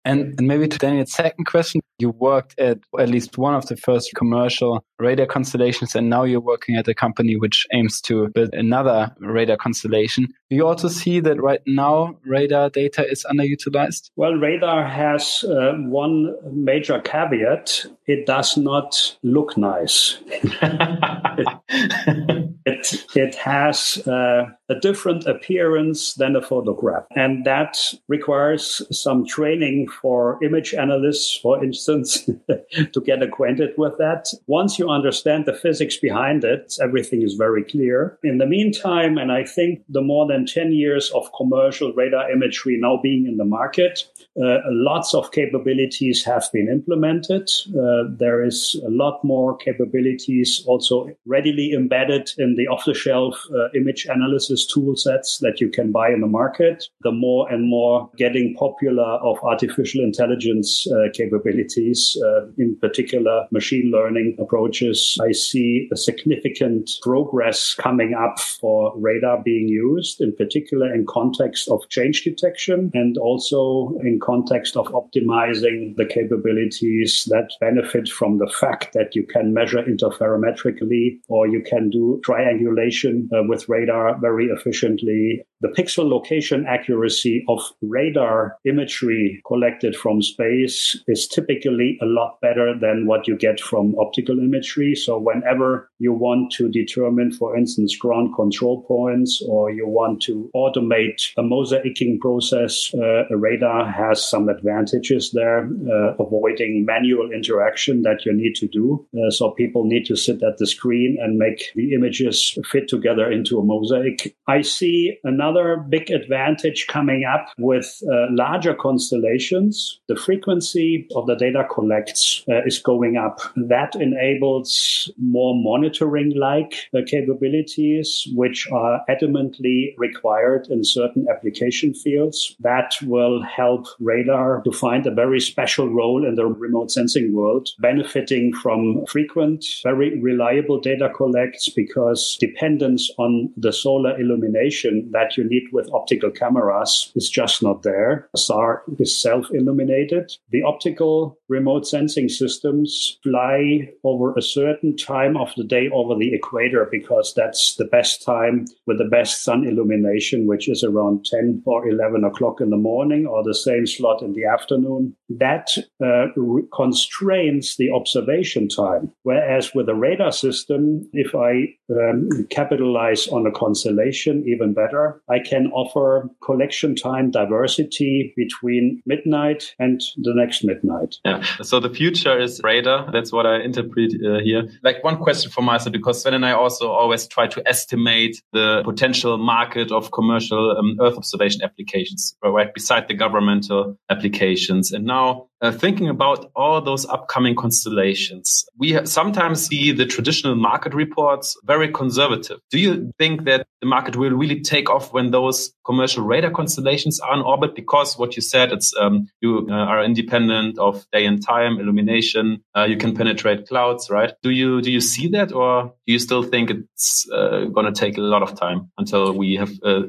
And, 0.04 0.34
and 0.38 0.48
maybe 0.48 0.66
to 0.68 0.78
Daniel's 0.78 1.12
second 1.12 1.44
question, 1.44 1.80
you 1.98 2.10
worked 2.10 2.58
at 2.58 2.78
at 2.98 3.08
least 3.08 3.36
one 3.36 3.54
of 3.54 3.66
the 3.66 3.76
first 3.76 4.14
commercial 4.14 4.84
radar 4.98 5.26
constellations, 5.26 5.94
and 5.94 6.08
now 6.08 6.24
you're 6.24 6.40
working 6.40 6.76
at 6.76 6.88
a 6.88 6.94
company 6.94 7.36
which 7.36 7.66
aims 7.72 8.00
to 8.02 8.28
build 8.28 8.54
another 8.54 9.14
radar 9.18 9.56
constellation. 9.56 10.26
Do 10.48 10.56
you 10.56 10.66
also 10.66 10.88
see 10.88 11.20
that 11.20 11.42
right 11.42 11.60
now 11.66 12.18
radar 12.24 12.70
data 12.70 13.06
is 13.06 13.26
underutilized? 13.30 14.10
Well, 14.16 14.34
radar 14.34 14.86
has 14.86 15.44
uh, 15.44 15.74
one 15.74 16.34
major 16.52 17.00
caveat 17.00 17.86
it 18.06 18.24
does 18.24 18.56
not 18.56 19.18
look 19.22 19.58
nice. 19.58 20.18
it, 21.68 23.04
it 23.14 23.34
has 23.34 23.98
uh, 24.06 24.46
a 24.68 24.74
different 24.80 25.26
appearance 25.26 26.14
than 26.14 26.36
a 26.36 26.42
photograph. 26.42 27.04
And 27.14 27.44
that 27.44 27.76
requires 28.08 28.82
some 28.90 29.26
training 29.26 29.88
for 29.88 30.42
image 30.42 30.74
analysts, 30.74 31.38
for 31.40 31.62
instance, 31.62 32.24
to 32.92 33.00
get 33.04 33.22
acquainted 33.22 33.70
with 33.76 33.98
that. 33.98 34.28
Once 34.46 34.78
you 34.78 34.88
understand 34.88 35.46
the 35.46 35.54
physics 35.54 35.96
behind 35.96 36.44
it, 36.44 36.76
everything 36.82 37.22
is 37.22 37.34
very 37.34 37.64
clear. 37.64 38.18
In 38.22 38.38
the 38.38 38.46
meantime, 38.46 39.18
and 39.18 39.32
I 39.32 39.44
think 39.44 39.82
the 39.88 40.02
more 40.02 40.26
than 40.26 40.46
10 40.46 40.72
years 40.72 41.10
of 41.14 41.30
commercial 41.36 41.92
radar 41.92 42.30
imagery 42.30 42.78
now 42.80 42.98
being 43.02 43.26
in 43.26 43.36
the 43.36 43.44
market, 43.44 44.04
uh, 44.42 44.58
lots 44.70 45.14
of 45.14 45.32
capabilities 45.32 46.24
have 46.24 46.44
been 46.52 46.68
implemented. 46.68 47.50
Uh, 47.68 48.04
there 48.08 48.44
is 48.44 48.80
a 48.86 48.90
lot 48.90 49.22
more 49.24 49.56
capabilities 49.56 50.62
also 50.66 51.08
readily 51.26 51.72
embedded 51.72 52.30
in 52.38 52.54
the 52.56 52.66
off-the-shelf 52.68 53.34
uh, 53.54 53.68
image 53.74 54.06
analysis 54.06 54.66
tool 54.66 54.94
sets 54.96 55.38
that 55.38 55.60
you 55.60 55.68
can 55.68 55.90
buy 55.90 56.10
in 56.10 56.20
the 56.20 56.26
market. 56.26 56.88
The 57.02 57.12
more 57.12 57.50
and 57.50 57.68
more 57.68 58.10
getting 58.16 58.54
popular 58.54 59.18
of 59.22 59.38
artificial 59.42 60.02
intelligence 60.02 60.86
uh, 60.90 61.08
capabilities, 61.12 62.16
uh, 62.24 62.46
in 62.58 62.76
particular 62.80 63.46
machine 63.50 63.90
learning 63.90 64.36
approaches, 64.38 65.18
I 65.22 65.32
see 65.32 65.88
a 65.92 65.96
significant 65.96 66.90
progress 67.02 67.74
coming 67.74 68.14
up 68.14 68.38
for 68.38 68.92
radar 68.96 69.42
being 69.42 69.68
used, 69.68 70.20
in 70.20 70.34
particular 70.36 70.92
in 70.94 71.06
context 71.06 71.68
of 71.68 71.88
change 71.88 72.22
detection 72.22 72.90
and 72.94 73.18
also 73.18 73.98
in 74.04 74.20
context 74.28 74.76
of 74.76 74.86
optimizing 74.88 75.96
the 75.96 76.04
capabilities 76.04 77.26
that 77.30 77.48
benefit 77.60 78.08
from 78.10 78.36
the 78.36 78.52
fact 78.60 78.92
that 78.92 79.16
you 79.16 79.24
can 79.26 79.54
measure 79.54 79.82
interferometrically 79.82 81.18
or 81.28 81.48
you 81.48 81.62
can 81.62 81.88
do 81.88 82.20
triangulation 82.22 83.28
uh, 83.32 83.42
with 83.48 83.68
radar 83.70 84.18
very 84.20 84.46
efficiently. 84.46 85.42
The 85.60 85.68
pixel 85.68 86.08
location 86.08 86.66
accuracy 86.68 87.44
of 87.48 87.60
radar 87.82 88.58
imagery 88.64 89.42
collected 89.44 89.96
from 89.96 90.22
space 90.22 90.96
is 91.08 91.26
typically 91.26 91.98
a 92.00 92.06
lot 92.06 92.40
better 92.40 92.78
than 92.78 93.06
what 93.08 93.26
you 93.26 93.36
get 93.36 93.58
from 93.58 93.96
optical 93.98 94.38
imagery. 94.38 94.94
So 94.94 95.18
whenever 95.18 95.90
you 95.98 96.12
want 96.12 96.52
to 96.52 96.68
determine, 96.68 97.32
for 97.32 97.56
instance, 97.56 97.96
ground 97.96 98.36
control 98.36 98.84
points 98.84 99.42
or 99.48 99.72
you 99.72 99.88
want 99.88 100.22
to 100.22 100.48
automate 100.54 101.32
a 101.36 101.42
mosaicing 101.42 102.20
process, 102.20 102.94
uh, 102.94 103.24
a 103.28 103.36
radar 103.36 103.90
has 103.90 104.22
some 104.22 104.48
advantages 104.48 105.32
there, 105.32 105.68
uh, 105.90 106.14
avoiding 106.20 106.84
manual 106.84 107.32
interaction 107.32 108.02
that 108.02 108.24
you 108.24 108.32
need 108.32 108.54
to 108.54 108.68
do. 108.68 109.04
Uh, 109.12 109.28
so 109.30 109.50
people 109.50 109.84
need 109.84 110.04
to 110.06 110.14
sit 110.14 110.40
at 110.44 110.58
the 110.58 110.68
screen 110.68 111.18
and 111.20 111.36
make 111.36 111.72
the 111.74 111.94
images 111.94 112.56
fit 112.70 112.86
together 112.86 113.28
into 113.28 113.58
a 113.58 113.64
mosaic. 113.64 114.36
I 114.46 114.62
see 114.62 115.18
another 115.24 115.47
big 115.88 116.10
advantage 116.10 116.86
coming 116.86 117.24
up 117.24 117.48
with 117.58 118.02
uh, 118.10 118.26
larger 118.30 118.74
constellations. 118.74 120.00
The 120.08 120.16
frequency 120.16 121.06
of 121.14 121.26
the 121.26 121.36
data 121.36 121.64
collects 121.70 122.44
uh, 122.48 122.64
is 122.64 122.78
going 122.78 123.16
up. 123.16 123.40
That 123.56 123.94
enables 123.94 125.10
more 125.18 125.54
monitoring 125.54 126.34
like 126.36 126.74
uh, 126.94 127.00
capabilities, 127.06 128.26
which 128.34 128.68
are 128.70 129.00
adamantly 129.08 129.94
required 129.96 130.68
in 130.68 130.84
certain 130.84 131.26
application 131.30 131.94
fields. 131.94 132.56
That 132.60 132.94
will 133.02 133.42
help 133.42 133.86
radar 134.00 134.62
to 134.62 134.72
find 134.72 135.06
a 135.06 135.14
very 135.14 135.40
special 135.40 135.88
role 135.88 136.26
in 136.26 136.34
the 136.34 136.46
remote 136.46 136.90
sensing 136.90 137.34
world, 137.34 137.68
benefiting 137.78 138.52
from 138.52 139.04
frequent, 139.06 139.64
very 139.82 140.20
reliable 140.20 140.80
data 140.80 141.10
collects 141.14 141.68
because 141.68 142.36
dependence 142.40 143.10
on 143.18 143.52
the 143.56 143.72
solar 143.72 144.18
illumination 144.18 145.08
that 145.12 145.36
you 145.38 145.48
need 145.48 145.64
with 145.72 145.88
optical 145.94 146.30
cameras 146.30 147.12
is 147.14 147.30
just 147.30 147.62
not 147.62 147.82
there. 147.82 148.28
SAR 148.36 148.82
is 148.98 149.18
self 149.18 149.46
illuminated. 149.52 150.32
The 150.50 150.62
optical 150.62 151.38
remote 151.48 151.86
sensing 151.86 152.28
systems 152.28 153.18
fly 153.22 153.88
over 154.04 154.34
a 154.34 154.42
certain 154.42 154.96
time 154.96 155.36
of 155.36 155.52
the 155.56 155.64
day 155.64 155.88
over 155.92 156.14
the 156.14 156.34
equator 156.34 156.86
because 156.90 157.32
that's 157.34 157.76
the 157.76 157.86
best 157.86 158.22
time 158.24 158.66
with 158.86 158.98
the 158.98 159.04
best 159.04 159.44
sun 159.44 159.64
illumination, 159.66 160.46
which 160.46 160.68
is 160.68 160.84
around 160.84 161.24
10 161.24 161.62
or 161.64 161.88
11 161.88 162.24
o'clock 162.24 162.60
in 162.60 162.70
the 162.70 162.76
morning 162.76 163.26
or 163.26 163.42
the 163.42 163.54
same 163.54 163.86
slot 163.86 164.22
in 164.22 164.34
the 164.34 164.44
afternoon. 164.44 165.14
That 165.30 165.68
uh, 166.04 166.26
constrains 166.74 167.76
the 167.76 167.90
observation 167.90 168.68
time. 168.68 169.12
Whereas 169.22 169.74
with 169.74 169.88
a 169.88 169.94
radar 169.94 170.32
system, 170.32 171.08
if 171.12 171.34
I 171.34 171.74
um, 171.90 172.28
capitalize 172.50 173.28
on 173.28 173.46
a 173.46 173.52
constellation 173.52 174.44
even 174.46 174.74
better, 174.74 175.22
I 175.30 175.38
can 175.38 175.66
offer 175.72 176.28
collection 176.44 176.94
time 176.94 177.30
diversity 177.30 178.32
between 178.36 179.02
midnight 179.06 179.74
and 179.78 180.00
the 180.16 180.32
next 180.34 180.64
midnight. 180.64 181.16
Yeah. 181.24 181.42
So 181.62 181.80
the 181.80 181.90
future 181.90 182.38
is 182.38 182.60
radar. 182.64 183.10
That's 183.12 183.32
what 183.32 183.46
I 183.46 183.60
interpret 183.60 184.14
uh, 184.14 184.40
here. 184.40 184.68
Like 184.82 185.02
one 185.04 185.18
question 185.18 185.50
for 185.50 185.62
my 185.62 185.78
side, 185.78 185.92
because 185.92 186.22
Sven 186.22 186.34
and 186.34 186.46
I 186.46 186.52
also 186.52 186.90
always 186.90 187.26
try 187.26 187.46
to 187.48 187.68
estimate 187.68 188.42
the 188.52 188.82
potential 188.84 189.38
market 189.38 189.92
of 189.92 190.12
commercial 190.12 190.76
um, 190.78 190.96
Earth 191.00 191.16
observation 191.16 191.62
applications, 191.62 192.36
right 192.42 192.72
beside 192.72 193.08
the 193.08 193.14
governmental 193.14 193.98
applications. 194.10 194.92
And 194.92 195.04
now 195.04 195.47
uh, 195.60 195.72
thinking 195.72 196.08
about 196.08 196.50
all 196.54 196.80
those 196.80 197.06
upcoming 197.06 197.54
constellations, 197.54 198.64
we 198.78 199.04
sometimes 199.06 199.66
see 199.66 199.92
the 199.92 200.06
traditional 200.06 200.54
market 200.54 200.94
reports 200.94 201.56
very 201.64 201.88
conservative. 201.88 202.60
Do 202.70 202.78
you 202.78 203.12
think 203.18 203.44
that 203.44 203.66
the 203.80 203.86
market 203.86 204.16
will 204.16 204.30
really 204.30 204.60
take 204.60 204.90
off 204.90 205.12
when 205.12 205.30
those 205.30 205.72
commercial 205.84 206.24
radar 206.24 206.50
constellations 206.50 207.20
are 207.20 207.34
in 207.34 207.42
orbit? 207.42 207.74
Because 207.74 208.18
what 208.18 208.36
you 208.36 208.42
said, 208.42 208.72
it's 208.72 208.92
um, 209.00 209.28
you 209.40 209.66
uh, 209.70 209.74
are 209.74 210.04
independent 210.04 210.78
of 210.78 211.06
day 211.12 211.26
and 211.26 211.44
time 211.44 211.78
illumination. 211.80 212.62
Uh, 212.76 212.84
you 212.84 212.96
can 212.96 213.14
penetrate 213.14 213.68
clouds, 213.68 214.10
right? 214.10 214.32
Do 214.42 214.50
you 214.50 214.80
do 214.80 214.90
you 214.90 215.00
see 215.00 215.28
that, 215.28 215.52
or 215.52 215.94
do 216.06 216.12
you 216.12 216.18
still 216.18 216.42
think 216.42 216.70
it's 216.70 217.26
uh, 217.32 217.64
going 217.64 217.86
to 217.86 217.92
take 217.92 218.16
a 218.16 218.20
lot 218.20 218.42
of 218.42 218.58
time 218.58 218.90
until 218.98 219.32
we 219.32 219.54
have 219.54 219.70
uh, 219.82 220.02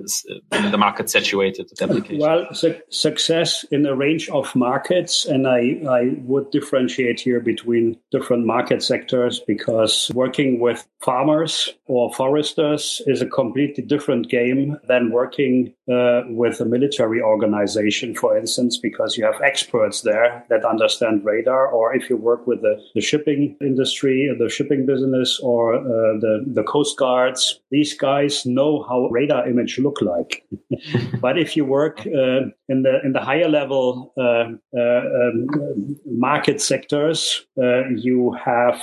the 0.51 0.77
market 0.77 1.09
saturated 1.09 1.67
with 1.69 1.81
applications? 1.81 2.21
Well, 2.21 2.53
su 2.53 2.75
success 2.89 3.65
in 3.71 3.85
a 3.85 3.95
range 3.95 4.29
of 4.29 4.55
markets 4.55 5.25
and 5.25 5.38
I, 5.47 5.81
I 5.89 6.15
would 6.23 6.51
differentiate 6.51 7.19
here 7.19 7.39
between 7.39 7.97
different 8.11 8.45
market 8.45 8.83
sectors 8.83 9.39
because 9.39 10.11
working 10.13 10.59
with 10.59 10.87
farmers 10.99 11.73
or 11.85 12.13
foresters 12.13 13.01
is 13.07 13.21
a 13.21 13.25
completely 13.25 13.83
different 13.83 14.29
game 14.29 14.77
than 14.87 15.11
working 15.11 15.73
uh, 15.91 16.21
with 16.27 16.59
a 16.59 16.65
military 16.65 17.21
organization, 17.21 18.15
for 18.15 18.37
instance, 18.37 18.77
because 18.77 19.17
you 19.17 19.25
have 19.25 19.41
experts 19.41 20.01
there 20.01 20.45
that 20.49 20.65
understand 20.65 21.25
radar. 21.25 21.67
Or 21.67 21.95
if 21.95 22.09
you 22.09 22.17
work 22.17 22.45
with 22.47 22.61
the, 22.61 22.81
the 22.95 23.01
shipping 23.01 23.57
industry, 23.61 24.29
the 24.37 24.49
shipping 24.49 24.85
business, 24.85 25.39
or 25.41 25.75
uh, 25.75 26.19
the, 26.19 26.45
the 26.47 26.63
coast 26.63 26.97
guards, 26.97 27.59
these 27.71 27.93
guys 27.93 28.45
know 28.45 28.83
how 28.87 29.07
radar 29.09 29.47
image 29.47 29.79
look 29.79 30.01
like. 30.01 30.45
but 31.21 31.37
if 31.37 31.55
you 31.57 31.65
work 31.65 32.01
uh, 32.01 32.41
in 32.67 32.83
the 32.83 32.99
in 33.03 33.13
the 33.13 33.19
higher 33.19 33.49
level 33.49 34.13
uh, 34.17 34.49
uh, 34.77 35.01
um, 35.21 35.97
market 36.05 36.61
sectors, 36.61 37.45
uh, 37.61 37.87
you 37.89 38.31
have 38.33 38.81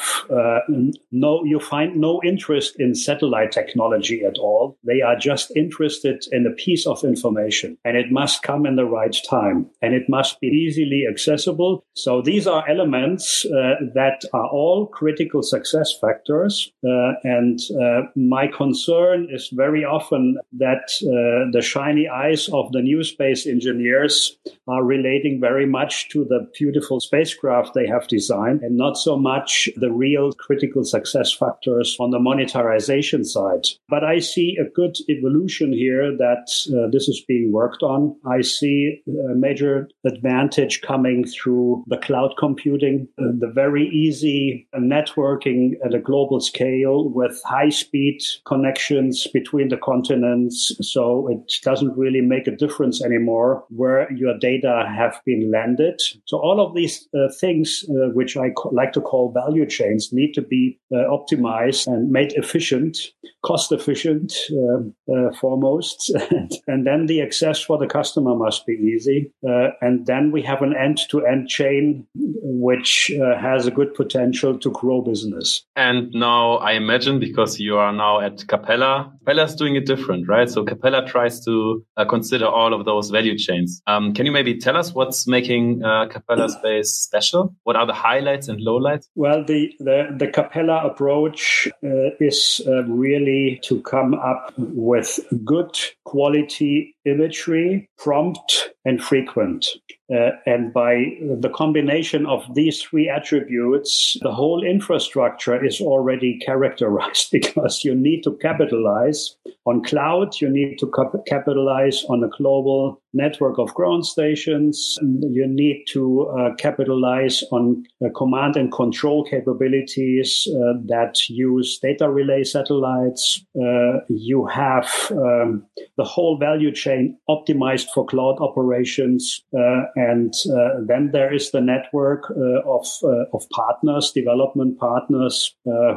no 1.13 1.45
you 1.45 1.61
find 1.61 1.97
no 1.97 2.21
interest 2.25 2.77
in 2.79 2.95
satellite 2.95 3.53
technology 3.53 4.25
at 4.25 4.39
all. 4.39 4.77
They 4.85 5.03
are 5.03 5.17
just 5.17 5.55
interested 5.57 6.27
in 6.33 6.47
a 6.47 6.51
piece 6.51 6.87
of 6.87 6.96
of 6.97 7.05
information 7.05 7.77
and 7.85 7.97
it 7.97 8.11
must 8.11 8.43
come 8.43 8.67
in 8.67 8.77
the 8.77 8.85
right 8.85 9.17
time 9.29 9.67
and 9.83 9.95
it 9.95 10.09
must 10.09 10.41
be 10.41 10.49
easily 10.49 11.05
accessible. 11.09 11.85
So 11.95 12.23
these 12.23 12.47
are 12.47 12.69
elements 12.69 13.45
uh, 13.45 13.75
that 13.95 14.23
are 14.33 14.49
all 14.49 14.87
critical 14.87 15.43
success 15.43 15.95
factors. 16.01 16.73
Uh, 16.85 17.13
and 17.25 17.61
uh, 17.81 18.03
my 18.17 18.47
concern 18.47 19.29
is 19.31 19.49
very 19.53 19.85
often 19.85 20.39
that 20.59 20.85
uh, 21.03 21.51
the 21.53 21.63
shiny 21.63 22.09
eyes 22.09 22.49
of 22.49 22.73
the 22.73 22.81
new 22.81 23.03
space 23.05 23.47
engineers 23.47 24.37
are 24.69 24.85
relating 24.85 25.41
very 25.41 25.67
much 25.67 26.09
to 26.11 26.25
the 26.25 26.49
beautiful 26.59 27.01
spacecraft 27.01 27.75
they 27.75 27.87
have 27.87 28.09
designed 28.09 28.63
and 28.63 28.77
not 28.77 28.97
so 28.97 29.17
much 29.17 29.69
the 29.77 29.91
real 29.91 30.33
critical 30.33 30.85
success 30.85 31.33
factors 31.33 31.97
on 32.01 32.11
the 32.11 32.19
monetarization 32.19 33.25
side. 33.25 33.67
But 33.89 34.05
I 34.05 34.19
see 34.19 34.57
a 34.61 34.69
good 34.69 34.97
evolution 35.09 35.73
here 35.73 36.17
that 36.17 36.47
uh, 36.87 36.91
this 36.91 37.09
is 37.09 37.23
being 37.27 37.53
worked 37.53 37.83
on. 37.83 38.17
I 38.27 38.41
see 38.43 39.03
a 39.09 39.35
major 39.35 39.89
advantage 40.05 40.83
coming 40.83 41.25
through 41.27 41.85
the 41.87 41.99
cloud 41.99 42.35
computing, 42.39 43.09
uh, 43.19 43.33
the 43.39 43.51
very 43.53 43.89
easy 43.89 44.69
networking 44.75 45.73
at 45.85 45.95
a 45.95 45.99
global 45.99 46.41
scale 46.41 47.09
with 47.09 47.41
high 47.45 47.69
speed 47.71 48.21
connections 48.47 49.27
between 49.33 49.69
the 49.69 49.77
continents. 49.77 50.73
So 50.81 51.29
it 51.29 51.53
doesn't 51.63 51.97
really 51.97 52.21
make 52.21 52.47
a 52.47 52.57
difference 52.57 53.03
anymore 53.03 53.65
where 53.69 54.11
your 54.13 54.39
data 54.39 54.85
have 54.97 55.21
been 55.25 55.51
landed. 55.51 56.01
So 56.27 56.39
all 56.39 56.61
of 56.61 56.75
these 56.75 57.09
uh, 57.15 57.33
things, 57.41 57.85
uh, 57.91 58.11
which 58.11 58.37
I 58.37 58.51
co- 58.51 58.71
like 58.71 58.93
to 58.93 59.01
call 59.01 59.33
value 59.33 59.67
chains, 59.67 60.13
need 60.13 60.33
to 60.35 60.43
be 60.43 60.79
uh, 60.93 60.97
optimized 61.09 61.87
and 61.87 62.11
made 62.11 62.33
efficient, 62.33 62.99
cost 63.45 63.73
efficient 63.73 64.33
uh, 64.51 65.33
foremost. 65.41 66.13
and 66.67 66.76
then 66.85 67.07
the 67.07 67.23
access 67.23 67.61
for 67.61 67.79
the 67.79 67.87
customer 67.87 68.35
must 68.35 68.67
be 68.67 68.73
easy. 68.73 69.33
Uh, 69.49 69.69
and 69.81 70.07
then 70.07 70.33
we 70.33 70.43
have 70.43 70.63
an 70.63 70.75
end 70.77 70.99
to 71.11 71.25
end 71.25 71.49
chain, 71.49 72.05
which 72.15 73.13
uh, 73.23 73.39
has 73.39 73.67
a 73.67 73.71
good 73.71 73.95
potential 73.95 74.59
to 74.59 74.71
grow 74.73 75.01
business. 75.01 75.65
And 75.77 76.11
now 76.13 76.57
I 76.57 76.73
imagine 76.73 77.21
because 77.21 77.61
you 77.61 77.79
are 77.79 77.93
now 77.93 78.21
at 78.21 78.47
Capella, 78.49 79.13
Capella 79.21 79.45
is 79.45 79.55
doing 79.55 79.77
it 79.77 79.87
different, 79.87 80.29
right? 80.29 80.49
So 80.49 80.65
Capella 80.65 81.07
tries 81.07 81.45
to 81.45 81.85
uh, 81.97 82.05
consider 82.05 82.47
all 82.47 82.75
of 82.75 82.85
those 82.85 83.11
value 83.11 83.37
chains. 83.39 83.83
Um, 83.87 84.15
can 84.15 84.27
you 84.27 84.33
maybe 84.33 84.59
tell 84.59 84.77
us 84.77 84.93
what's 84.93 85.27
making 85.27 85.85
uh, 85.85 86.07
Capella 86.09 86.49
Space 86.49 86.93
special? 86.93 87.55
What 87.65 87.77
are 87.77 87.87
the 87.87 87.93
highlights 87.93 88.49
and 88.49 88.61
lowlights? 88.61 89.07
Well, 89.15 89.45
the, 89.45 89.73
the, 89.79 90.15
the 90.17 90.29
Capella 90.29 90.87
approach 90.87 91.69
uh, 91.85 92.11
is 92.21 92.61
uh, 92.67 92.85
really 92.85 93.61
to 93.65 93.81
come 93.83 94.15
up 94.15 94.53
with 94.57 95.21
good 95.45 95.77
quality 96.05 96.56
she 96.57 96.96
imagery, 97.07 97.89
prompt, 97.99 98.71
and 98.85 99.03
frequent. 99.03 99.67
Uh, 100.15 100.31
and 100.47 100.73
by 100.73 101.17
the 101.41 101.51
combination 101.53 102.27
of 102.27 102.43
these 102.55 102.81
three 102.83 103.09
attributes, 103.09 104.17
the 104.23 104.33
whole 104.33 104.63
infrastructure 104.63 105.65
is 105.65 105.81
already 105.81 106.39
characterized 106.39 107.29
because 107.33 107.85
you 107.85 107.95
need 107.95 108.23
to 108.23 108.37
capitalize 108.37 109.37
on 109.67 109.83
cloud, 109.83 110.41
you 110.41 110.49
need 110.49 110.79
to 110.79 110.91
cap- 110.93 111.27
capitalize 111.27 112.05
on 112.09 112.23
a 112.23 112.29
global 112.29 113.03
network 113.13 113.59
of 113.59 113.75
ground 113.75 114.07
stations, 114.07 114.97
you 115.03 115.47
need 115.47 115.85
to 115.89 116.29
uh, 116.29 116.55
capitalize 116.55 117.43
on 117.51 117.85
uh, 118.05 118.09
command 118.15 118.57
and 118.57 118.71
control 118.71 119.25
capabilities 119.25 120.47
uh, 120.55 120.75
that 120.85 121.29
use 121.29 121.79
data 121.81 122.09
relay 122.09 122.45
satellites. 122.45 123.45
Uh, 123.61 123.99
you 124.09 124.47
have 124.47 124.89
um, 125.11 125.67
the 125.97 126.05
whole 126.05 126.39
value 126.39 126.71
chain 126.71 126.96
optimized 127.29 127.87
for 127.95 128.07
cloud 128.07 128.37
operations. 128.41 129.43
Uh, 129.57 129.83
and 129.97 130.35
uh, 130.53 130.81
then 130.87 131.11
there 131.13 131.33
is 131.33 131.51
the 131.51 131.61
network 131.61 132.31
of, 132.67 132.87
of 133.33 133.43
partners, 133.51 134.13
development 134.13 134.79
partners 134.79 135.55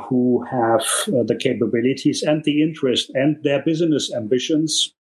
who 0.07 0.43
have 0.49 0.83
the 1.07 1.37
capabilities 1.39 2.23
and 2.23 2.43
the 2.43 2.61
interest 2.61 3.11
and 3.13 3.37
their 3.43 3.61
business 3.63 4.13
ambitions 4.13 4.93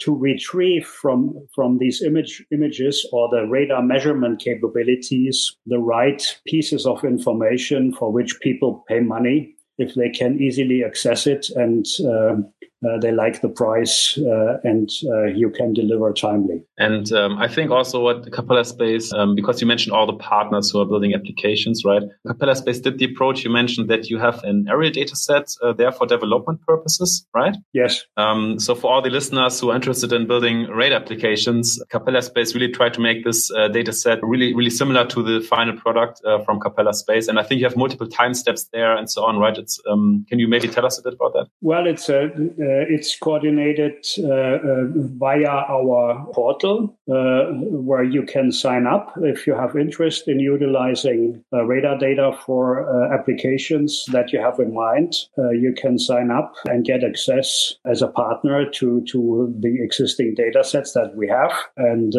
to 0.00 0.14
retrieve 0.14 0.86
from, 0.86 1.34
from 1.54 1.78
these 1.78 2.02
image, 2.02 2.44
images 2.52 3.06
or 3.12 3.28
the 3.30 3.46
radar 3.46 3.82
measurement 3.82 4.40
capabilities 4.40 5.56
the 5.66 5.78
right 5.78 6.38
pieces 6.46 6.86
of 6.86 7.04
information 7.04 7.92
for 7.92 8.12
which 8.12 8.40
people 8.40 8.84
pay 8.88 9.00
money 9.00 9.54
if 9.78 9.94
they 9.94 10.08
can 10.08 10.40
easily 10.40 10.84
access 10.84 11.26
it 11.26 11.50
and 11.50 11.86
um, 12.04 12.52
uh, 12.84 12.98
they 12.98 13.12
like 13.12 13.40
the 13.40 13.48
price 13.48 14.18
uh, 14.18 14.58
and 14.64 14.90
uh, 15.08 15.24
you 15.24 15.50
can 15.50 15.72
deliver 15.72 16.12
timely. 16.12 16.62
And 16.78 17.10
um, 17.12 17.38
I 17.38 17.48
think 17.48 17.70
also 17.70 18.00
what 18.00 18.30
Capella 18.32 18.64
Space, 18.64 19.12
um, 19.12 19.34
because 19.34 19.60
you 19.60 19.66
mentioned 19.66 19.94
all 19.94 20.06
the 20.06 20.14
partners 20.14 20.70
who 20.70 20.80
are 20.80 20.86
building 20.86 21.14
applications, 21.14 21.82
right? 21.84 22.02
Capella 22.26 22.56
Space 22.56 22.80
did 22.80 22.98
the 22.98 23.06
approach. 23.06 23.44
You 23.44 23.50
mentioned 23.50 23.88
that 23.90 24.10
you 24.10 24.18
have 24.18 24.42
an 24.44 24.66
aerial 24.68 24.92
data 24.92 25.16
set 25.16 25.54
uh, 25.62 25.72
there 25.72 25.92
for 25.92 26.06
development 26.06 26.60
purposes, 26.66 27.26
right? 27.34 27.56
Yes. 27.72 28.02
Um, 28.16 28.58
so 28.58 28.74
for 28.74 28.92
all 28.92 29.02
the 29.02 29.10
listeners 29.10 29.60
who 29.60 29.70
are 29.70 29.76
interested 29.76 30.12
in 30.12 30.26
building 30.26 30.66
radar 30.68 31.00
applications, 31.00 31.82
Capella 31.90 32.22
Space 32.22 32.54
really 32.54 32.72
tried 32.72 32.94
to 32.94 33.00
make 33.00 33.24
this 33.24 33.50
uh, 33.52 33.68
data 33.68 33.92
set 33.92 34.18
really, 34.22 34.54
really 34.54 34.70
similar 34.70 35.06
to 35.06 35.22
the 35.22 35.40
final 35.40 35.76
product 35.76 36.20
uh, 36.24 36.42
from 36.44 36.60
Capella 36.60 36.94
Space. 36.94 37.28
And 37.28 37.38
I 37.38 37.42
think 37.42 37.60
you 37.60 37.66
have 37.66 37.76
multiple 37.76 38.08
time 38.08 38.34
steps 38.34 38.68
there 38.72 38.96
and 38.96 39.10
so 39.10 39.24
on, 39.24 39.38
right? 39.38 39.56
It's, 39.56 39.80
um, 39.90 40.26
can 40.28 40.38
you 40.38 40.48
maybe 40.48 40.68
tell 40.68 40.86
us 40.86 40.98
a 40.98 41.02
bit 41.02 41.14
about 41.14 41.32
that? 41.34 41.46
Well, 41.60 41.86
it's 41.86 42.08
a, 42.08 42.24
uh, 42.24 42.28
Uh, 42.74 42.84
it's 42.88 43.16
coordinated 43.16 44.04
uh, 44.18 44.24
uh, 44.26 44.84
via 45.22 45.64
our 45.68 46.26
portal, 46.32 46.96
uh, 47.08 47.44
where 47.70 48.02
you 48.02 48.22
can 48.22 48.50
sign 48.50 48.86
up 48.86 49.12
if 49.22 49.46
you 49.46 49.54
have 49.54 49.76
interest 49.76 50.26
in 50.26 50.40
utilizing 50.40 51.44
uh, 51.52 51.62
radar 51.64 51.96
data 51.98 52.32
for 52.44 52.64
applications 53.12 54.04
that 54.10 54.32
you 54.32 54.40
have 54.40 54.58
in 54.58 54.74
mind. 54.74 55.12
you 55.52 55.72
can 55.76 55.98
sign 55.98 56.30
up 56.30 56.54
and 56.66 56.84
get 56.84 57.04
access 57.04 57.74
as 57.84 58.02
a 58.02 58.08
partner 58.08 58.68
to 58.70 59.02
to 59.12 59.54
the 59.60 59.76
existing 59.82 60.34
data 60.34 60.64
sets 60.64 60.92
that 60.92 61.14
we 61.16 61.28
have, 61.28 61.52
and 61.76 62.12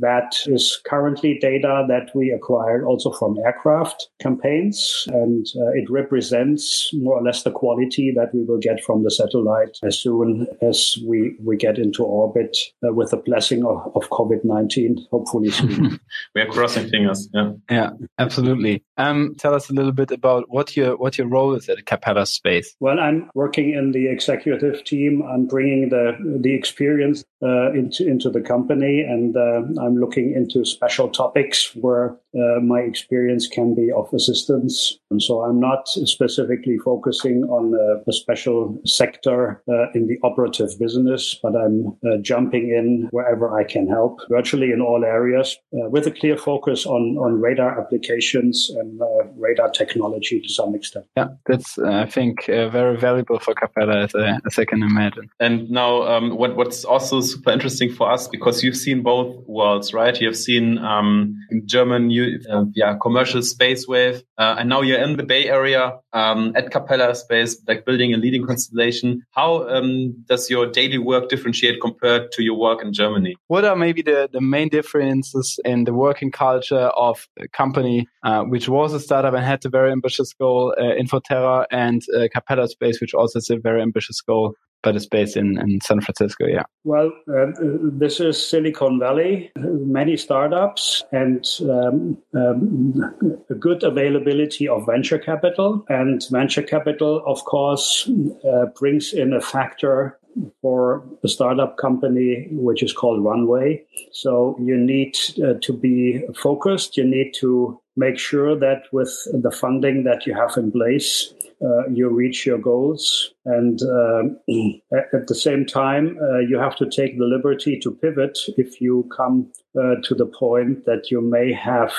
that 0.00 0.36
is 0.46 0.80
currently 0.84 1.38
data 1.40 1.84
that 1.88 2.10
we 2.14 2.30
acquired 2.30 2.84
also 2.84 3.10
from 3.10 3.36
aircraft 3.44 4.08
campaigns, 4.20 5.08
and 5.08 5.46
it 5.74 5.90
represents 5.90 6.90
more 6.94 7.18
or 7.18 7.22
less 7.22 7.42
the 7.42 7.50
quality 7.50 8.12
that 8.14 8.34
we 8.34 8.44
will 8.44 8.58
get 8.58 8.82
from 8.84 9.02
the 9.02 9.10
satellite 9.10 9.78
as 9.88 9.98
soon 9.98 10.46
as 10.62 10.96
we, 11.04 11.34
we 11.42 11.56
get 11.56 11.78
into 11.78 12.04
orbit 12.04 12.56
uh, 12.86 12.92
with 12.92 13.10
the 13.10 13.16
blessing 13.16 13.64
of, 13.64 13.90
of 13.96 14.08
COVID 14.10 14.44
19, 14.44 15.06
hopefully 15.10 15.50
soon. 15.50 15.98
we 16.34 16.42
are 16.42 16.46
crossing 16.46 16.88
fingers. 16.88 17.28
Yeah. 17.32 17.52
Yeah, 17.70 17.90
absolutely. 18.18 18.84
Um, 18.98 19.36
tell 19.38 19.54
us 19.54 19.70
a 19.70 19.72
little 19.72 19.92
bit 19.92 20.10
about 20.10 20.50
what 20.50 20.76
your 20.76 20.96
what 20.96 21.16
your 21.16 21.28
role 21.28 21.54
is 21.54 21.68
at 21.68 21.86
Capella 21.86 22.26
Space. 22.26 22.74
Well, 22.80 22.98
I'm 22.98 23.30
working 23.34 23.70
in 23.70 23.92
the 23.92 24.08
executive 24.08 24.84
team. 24.84 25.22
I'm 25.22 25.46
bringing 25.46 25.88
the 25.88 26.16
the 26.42 26.52
experience 26.52 27.24
uh, 27.40 27.72
into 27.72 28.06
into 28.06 28.28
the 28.28 28.40
company, 28.40 29.00
and 29.00 29.36
uh, 29.36 29.62
I'm 29.80 29.96
looking 29.96 30.32
into 30.32 30.64
special 30.64 31.08
topics 31.08 31.74
where 31.76 32.16
uh, 32.34 32.60
my 32.60 32.80
experience 32.80 33.46
can 33.46 33.74
be 33.74 33.92
of 33.92 34.12
assistance. 34.12 34.98
And 35.10 35.22
so 35.22 35.42
I'm 35.42 35.60
not 35.60 35.88
specifically 35.88 36.76
focusing 36.78 37.44
on 37.44 37.74
a, 37.74 38.10
a 38.10 38.12
special 38.12 38.78
sector 38.84 39.62
uh, 39.68 39.90
in 39.94 40.08
the 40.08 40.18
operative 40.22 40.78
business, 40.78 41.38
but 41.42 41.54
I'm 41.56 41.96
uh, 42.04 42.18
jumping 42.20 42.70
in 42.70 43.08
wherever 43.12 43.56
I 43.58 43.64
can 43.64 43.86
help, 43.86 44.20
virtually 44.28 44.72
in 44.72 44.80
all 44.80 45.04
areas, 45.04 45.56
uh, 45.72 45.88
with 45.88 46.06
a 46.06 46.10
clear 46.10 46.36
focus 46.36 46.84
on 46.84 47.16
on 47.18 47.40
radar 47.40 47.80
applications 47.80 48.70
and 48.70 48.87
radar 49.36 49.70
technology 49.70 50.40
to 50.40 50.48
some 50.48 50.74
extent. 50.74 51.06
Yeah, 51.16 51.28
that's 51.46 51.78
I 51.78 52.06
think 52.06 52.46
very 52.46 52.96
valuable 52.96 53.38
for 53.38 53.54
Capella, 53.54 54.04
as 54.04 54.14
I, 54.14 54.38
as 54.46 54.58
I 54.58 54.64
can 54.64 54.82
imagine. 54.82 55.30
And 55.40 55.70
now, 55.70 56.02
um, 56.02 56.36
what 56.36 56.56
what's 56.56 56.84
also 56.84 57.20
super 57.20 57.50
interesting 57.50 57.92
for 57.92 58.10
us 58.10 58.28
because 58.28 58.62
you've 58.62 58.76
seen 58.76 59.02
both 59.02 59.36
worlds, 59.46 59.94
right? 59.94 60.18
You 60.20 60.28
have 60.28 60.36
seen 60.36 60.78
um, 60.78 61.34
German, 61.64 62.10
uh, 62.50 62.64
yeah, 62.74 62.96
commercial 63.00 63.42
space 63.42 63.86
wave, 63.86 64.22
uh, 64.38 64.56
and 64.58 64.68
now 64.68 64.82
you're 64.82 65.02
in 65.02 65.16
the 65.16 65.22
Bay 65.22 65.48
Area 65.48 65.98
um, 66.12 66.52
at 66.56 66.70
Capella 66.70 67.14
Space, 67.14 67.60
like 67.66 67.84
building 67.84 68.14
a 68.14 68.16
leading 68.16 68.46
constellation. 68.46 69.22
How 69.32 69.68
um, 69.68 70.24
does 70.28 70.50
your 70.50 70.66
daily 70.66 70.98
work 70.98 71.28
differentiate 71.28 71.80
compared 71.80 72.32
to 72.32 72.42
your 72.42 72.58
work 72.58 72.82
in 72.82 72.92
Germany? 72.92 73.36
What 73.48 73.64
are 73.64 73.76
maybe 73.76 74.02
the, 74.02 74.28
the 74.32 74.40
main 74.40 74.68
differences 74.68 75.58
in 75.64 75.84
the 75.84 75.92
working 75.92 76.30
culture 76.30 76.88
of 76.96 77.26
a 77.38 77.48
company 77.48 78.06
uh, 78.22 78.42
which 78.44 78.68
was 78.78 78.94
a 78.94 79.00
startup 79.00 79.34
and 79.34 79.44
had 79.44 79.64
a 79.64 79.68
very 79.68 79.92
ambitious 79.92 80.32
goal, 80.32 80.74
uh, 80.78 80.82
Infoterra, 80.82 81.66
and 81.70 82.02
uh, 82.16 82.28
Capella 82.32 82.68
Space, 82.68 83.00
which 83.00 83.14
also 83.14 83.38
has 83.38 83.50
a 83.50 83.58
very 83.58 83.82
ambitious 83.82 84.20
goal 84.20 84.54
but 84.82 84.94
it's 84.94 85.06
based 85.06 85.36
in, 85.36 85.58
in 85.58 85.80
San 85.80 86.00
Francisco. 86.00 86.46
Yeah. 86.46 86.62
Well, 86.84 87.10
uh, 87.28 87.46
this 87.60 88.20
is 88.20 88.44
Silicon 88.44 88.98
Valley, 88.98 89.50
many 89.56 90.16
startups, 90.16 91.04
and 91.12 91.44
um, 91.62 92.18
um, 92.34 93.44
a 93.50 93.54
good 93.54 93.82
availability 93.82 94.68
of 94.68 94.86
venture 94.86 95.18
capital. 95.18 95.84
And 95.88 96.24
venture 96.30 96.62
capital, 96.62 97.22
of 97.26 97.44
course, 97.44 98.08
uh, 98.48 98.66
brings 98.78 99.12
in 99.12 99.32
a 99.32 99.40
factor 99.40 100.17
for 100.62 101.04
a 101.24 101.28
startup 101.28 101.76
company 101.76 102.48
which 102.50 102.82
is 102.82 102.92
called 102.92 103.24
Runway. 103.24 103.82
So 104.12 104.56
you 104.60 104.76
need 104.76 105.16
uh, 105.42 105.54
to 105.62 105.72
be 105.72 106.22
focused. 106.34 106.96
You 106.96 107.04
need 107.04 107.32
to 107.40 107.80
make 107.96 108.18
sure 108.18 108.58
that 108.58 108.82
with 108.92 109.12
the 109.32 109.50
funding 109.50 110.04
that 110.04 110.26
you 110.26 110.34
have 110.34 110.56
in 110.56 110.70
place, 110.70 111.34
uh, 111.60 111.88
you 111.88 112.08
reach 112.08 112.46
your 112.46 112.58
goals. 112.58 113.34
And 113.48 113.80
uh, 114.92 114.98
at 115.14 115.26
the 115.26 115.34
same 115.34 115.64
time, 115.64 116.18
uh, 116.22 116.38
you 116.38 116.58
have 116.58 116.76
to 116.76 116.88
take 116.88 117.18
the 117.18 117.24
liberty 117.24 117.78
to 117.80 117.90
pivot 117.90 118.38
if 118.56 118.80
you 118.80 119.08
come 119.16 119.50
uh, 119.78 119.94
to 120.02 120.14
the 120.14 120.26
point 120.26 120.84
that 120.86 121.10
you 121.10 121.20
may 121.20 121.52
have 121.52 121.92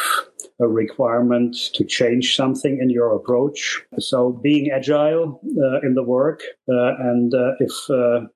a 0.59 0.67
requirement 0.67 1.55
to 1.73 1.85
change 1.85 2.35
something 2.35 2.79
in 2.81 2.89
your 2.89 3.15
approach. 3.15 3.81
So 3.99 4.31
being 4.31 4.71
agile 4.71 5.39
uh, 5.45 5.79
in 5.87 5.93
the 5.93 6.03
work, 6.03 6.41
uh, 6.67 6.95
and 6.99 7.33
uh, 7.33 7.51
if 7.61 7.71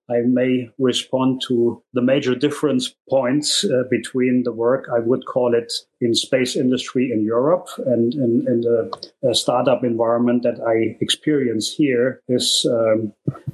I 0.09 0.21
may 0.25 0.69
respond 0.77 1.41
to 1.47 1.83
the 1.93 2.01
major 2.01 2.35
difference 2.35 2.93
points 3.09 3.65
between 3.89 4.43
the 4.43 4.53
work, 4.53 4.87
I 4.95 4.99
would 4.99 5.25
call 5.25 5.53
it 5.53 5.73
in 5.99 6.15
space 6.15 6.55
industry 6.55 7.11
in 7.11 7.25
Europe 7.25 7.67
and 7.85 8.13
in, 8.13 8.45
in 8.47 8.61
the 8.61 9.35
startup 9.35 9.83
environment 9.83 10.43
that 10.43 10.61
I 10.65 10.95
experience 11.01 11.73
here 11.73 12.21
is 12.29 12.65
um, 12.69 13.02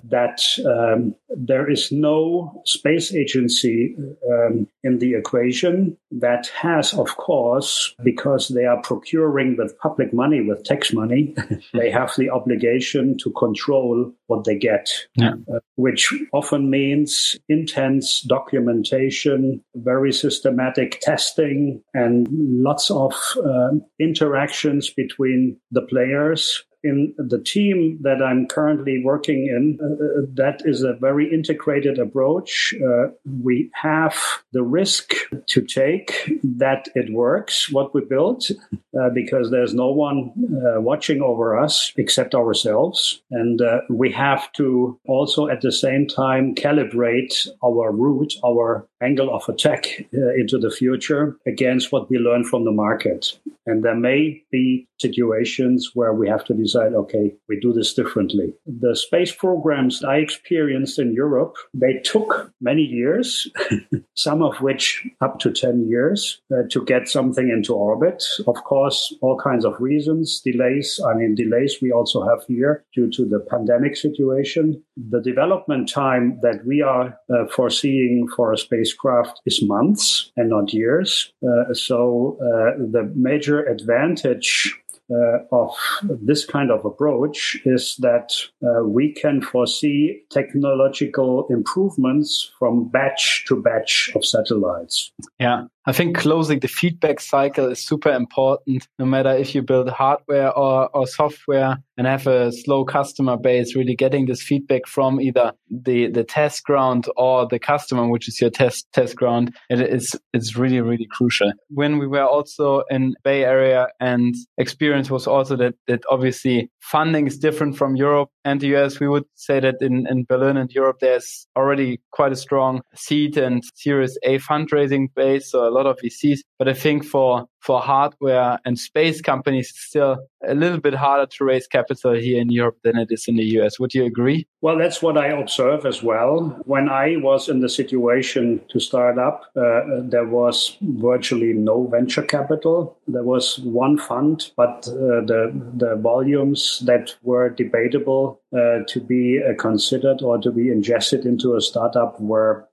that 0.10 0.42
um, 0.66 1.16
there 1.30 1.70
is 1.70 1.92
no 1.92 2.62
space 2.66 3.14
agency 3.14 3.96
um, 4.30 4.68
in 4.84 5.00
the 5.00 5.14
equation 5.14 5.96
that 6.12 6.48
has, 6.48 6.94
of 6.94 7.16
course, 7.18 7.94
because 8.04 8.50
they 8.50 8.66
are 8.66 8.82
procuring 8.82 9.56
with 9.58 9.78
public 9.80 10.14
money, 10.14 10.42
with 10.42 10.64
tax 10.64 10.94
money, 10.94 11.36
they 11.74 11.92
have 11.92 12.14
the 12.18 12.30
obligation 12.30 13.18
to 13.18 13.32
control 13.32 14.12
what 14.28 14.44
they 14.46 14.58
get, 14.58 14.90
yeah. 15.16 15.34
uh, 15.54 15.60
which 15.76 16.14
often 16.34 16.70
means 16.70 17.38
intense 17.48 18.22
documentation, 18.22 19.64
very 19.76 20.12
systematic 20.12 21.00
testing, 21.02 21.82
and 21.94 22.28
lots 22.32 22.90
of 22.90 23.14
uh, 23.46 23.72
interactions 24.00 24.90
between 24.90 25.58
the 25.72 25.82
players 25.82 26.64
in 26.84 27.14
the 27.18 27.40
team 27.40 28.00
that 28.02 28.22
I'm 28.22 28.48
currently 28.48 29.02
working 29.04 29.48
in, 29.48 29.80
uh, 29.82 30.26
that 30.34 30.62
is 30.66 30.84
a 30.84 30.94
very 30.94 31.32
integrated 31.32 32.00
approach. 32.00 32.74
Uh, 32.84 33.10
we 33.44 33.70
have 33.74 34.16
the 34.54 34.64
risk 34.64 35.14
to 35.48 35.62
take 35.62 36.32
that 36.44 36.90
it 36.96 37.12
works, 37.12 37.72
what 37.72 37.94
we 37.94 38.02
built, 38.02 38.52
uh, 39.00 39.10
because 39.10 39.52
there's 39.52 39.74
no 39.74 39.90
one 39.90 40.32
uh, 40.66 40.82
watching 40.82 41.22
over 41.22 41.58
us 41.58 41.94
except 41.98 42.34
ourselves. 42.34 43.22
And 43.32 43.62
uh, 43.62 43.82
we 43.90 44.12
have 44.12 44.52
to 44.54 45.00
also 45.08 45.48
at 45.48 45.62
the 45.62 45.72
same 45.72 46.08
time 46.08 46.56
calibrate 46.56 47.48
our 47.64 47.92
route, 47.92 48.34
our 48.44 48.88
angle 49.02 49.34
of 49.34 49.48
attack 49.48 50.06
uh, 50.14 50.34
into 50.36 50.58
the 50.58 50.72
future 50.72 51.38
against 51.48 51.92
what 51.92 52.10
we 52.10 52.18
learn 52.18 52.44
from 52.44 52.66
the 52.66 52.72
market. 52.72 53.40
And 53.66 53.84
there 53.84 53.96
may 53.96 54.44
be 54.52 54.88
situations 55.00 55.92
where 55.94 56.14
we 56.14 56.28
have 56.28 56.44
to 56.46 56.54
decide, 56.54 56.94
okay, 56.94 57.36
we 57.48 57.60
do 57.60 57.72
this 57.72 57.94
differently. 57.94 58.54
The 58.66 58.96
space 58.96 59.32
programs 59.32 60.04
I 60.04 60.18
experienced 60.18 60.98
in 60.98 61.14
Europe, 61.14 61.56
they 61.74 62.00
took 62.04 62.52
many 62.60 62.82
years, 62.82 63.48
some 64.16 64.42
of 64.42 64.60
which 64.60 65.08
up 65.22 65.40
to 65.40 65.52
10 65.52 65.88
years 65.88 66.42
uh, 66.52 66.64
to 66.72 66.84
get 66.84 67.08
something 67.08 67.50
into 67.50 67.76
orbit. 67.76 68.24
Of 68.48 68.64
course, 68.64 69.16
all 69.22 69.40
kinds 69.40 69.66
of 69.66 69.80
reasons, 69.80 70.42
delays. 70.44 71.00
I 71.08 71.14
mean, 71.14 71.36
delays 71.36 71.78
we 71.82 71.92
also 71.92 72.28
have 72.28 72.44
here 72.48 72.84
due 72.94 73.10
to 73.12 73.26
the 73.26 73.40
pandemic 73.40 73.96
situation. 73.96 74.84
The 74.98 75.22
development 75.22 75.90
time 75.90 76.40
that 76.42 76.66
we 76.66 76.82
are 76.82 77.18
uh, 77.30 77.46
foreseeing 77.56 78.28
for 78.36 78.52
a 78.52 78.58
spacecraft 78.90 79.42
is 79.46 79.62
months 79.62 80.32
and 80.38 80.50
not 80.50 80.74
years. 80.74 81.32
Uh, 81.44 81.74
so 81.74 82.38
uh, 82.42 82.78
the 82.92 83.12
major 83.16 83.64
advantage 83.64 84.76
uh, 85.12 85.40
of 85.52 85.76
this 86.22 86.46
kind 86.46 86.70
of 86.72 86.86
approach 86.86 87.58
is 87.66 87.96
that 88.00 88.32
uh, 88.64 88.84
we 88.84 89.12
can 89.12 89.42
foresee 89.42 90.22
technological 90.30 91.48
improvements 91.50 92.52
from 92.60 92.88
batch 92.90 93.44
to 93.48 93.60
batch 93.60 94.12
of 94.16 94.24
satellites. 94.24 95.12
Yeah. 95.40 95.66
I 95.90 95.92
think 95.92 96.16
closing 96.16 96.60
the 96.60 96.68
feedback 96.68 97.20
cycle 97.20 97.72
is 97.72 97.84
super 97.84 98.12
important, 98.12 98.88
no 99.00 99.06
matter 99.06 99.32
if 99.32 99.56
you 99.56 99.64
build 99.64 99.90
hardware 99.90 100.56
or, 100.56 100.88
or 100.96 101.08
software 101.08 101.78
and 101.98 102.06
have 102.06 102.28
a 102.28 102.52
slow 102.52 102.86
customer 102.86 103.38
base, 103.38 103.76
really 103.76 103.96
getting 103.96 104.28
this 104.28 104.44
feedback 104.44 104.86
from 104.86 105.20
either 105.20 105.52
the, 105.72 106.12
the 106.12 106.24
test 106.24 106.64
ground 106.64 107.08
or 107.18 107.48
the 107.48 107.58
customer, 107.58 108.08
which 108.08 108.28
is 108.28 108.40
your 108.40 108.52
test, 108.52 108.88
test 108.94 109.16
ground. 109.16 109.56
It 109.72 109.82
is, 109.82 110.16
it's 110.32 110.56
really, 110.56 110.80
really 110.80 111.08
crucial. 111.10 111.52
When 111.70 111.98
we 111.98 112.06
were 112.06 112.24
also 112.24 112.84
in 112.92 113.16
Bay 113.24 113.44
Area 113.44 113.88
and 114.00 114.36
experience 114.60 115.10
was 115.10 115.26
also 115.26 115.56
that, 115.56 115.74
that 115.88 116.04
obviously 116.12 116.70
funding 116.82 117.26
is 117.26 117.40
different 117.40 117.78
from 117.78 117.96
Europe 117.96 118.30
and 118.50 118.60
the 118.60 118.76
US. 118.76 119.00
We 119.00 119.08
would 119.08 119.26
say 119.36 119.60
that 119.60 119.76
in, 119.82 120.08
in 120.08 120.26
Berlin 120.26 120.58
and 120.58 120.72
Europe, 120.72 120.98
there's 121.00 121.48
already 121.56 122.02
quite 122.12 122.32
a 122.32 122.36
strong 122.36 122.82
seed 122.96 123.38
and 123.38 123.64
series 123.76 124.18
A 124.24 124.40
fundraising 124.40 125.08
base. 125.16 125.52
So 125.52 125.68
a 125.68 125.72
lot 125.72 125.86
of 125.86 125.98
VCs. 126.04 126.40
But 126.58 126.68
I 126.68 126.74
think 126.74 127.06
for 127.06 127.46
for 127.60 127.82
hardware 127.82 128.60
and 128.66 128.80
space 128.80 129.22
companies, 129.22 129.70
it's 129.70 129.82
still 129.82 130.18
a 130.48 130.56
little 130.56 130.80
bit 130.80 130.94
harder 130.94 131.26
to 131.26 131.44
raise 131.44 131.68
capital 131.68 132.14
here 132.14 132.40
in 132.42 132.50
Europe 132.50 132.78
than 132.84 132.98
it 132.98 133.10
is 133.12 133.28
in 133.28 133.36
the 133.36 133.44
US. 133.60 133.80
Would 133.80 133.94
you 133.94 134.06
agree? 134.06 134.48
Well, 134.62 134.78
that's 134.78 135.02
what 135.02 135.18
I 135.18 135.28
observe 135.28 135.86
as 135.86 136.02
well. 136.02 136.58
When 136.66 136.90
I 136.90 137.18
was 137.18 137.50
in 137.50 137.60
the 137.60 137.70
situation 137.70 138.62
to 138.70 138.80
start 138.80 139.18
up, 139.18 139.44
uh, 139.56 139.82
there 140.02 140.26
was 140.26 140.78
virtually 140.82 141.54
no 141.54 141.88
venture 141.88 142.24
capital. 142.24 142.98
There 143.08 143.24
was 143.24 143.60
one 143.60 143.98
fund, 143.98 144.52
but 144.56 144.88
uh, 144.88 145.22
the 145.26 145.52
the 145.76 145.96
volumes 145.96 146.82
that 146.86 147.16
were 147.24 147.50
debatable 147.50 148.42
uh, 148.54 148.80
to 148.88 149.00
be 149.00 149.42
uh, 149.42 149.54
considered 149.56 150.22
or 150.22 150.38
to 150.40 150.52
be 150.52 150.72
ingested 150.72 151.26
into 151.26 151.56
a 151.56 151.62
startup 151.62 152.20
were 152.20 152.69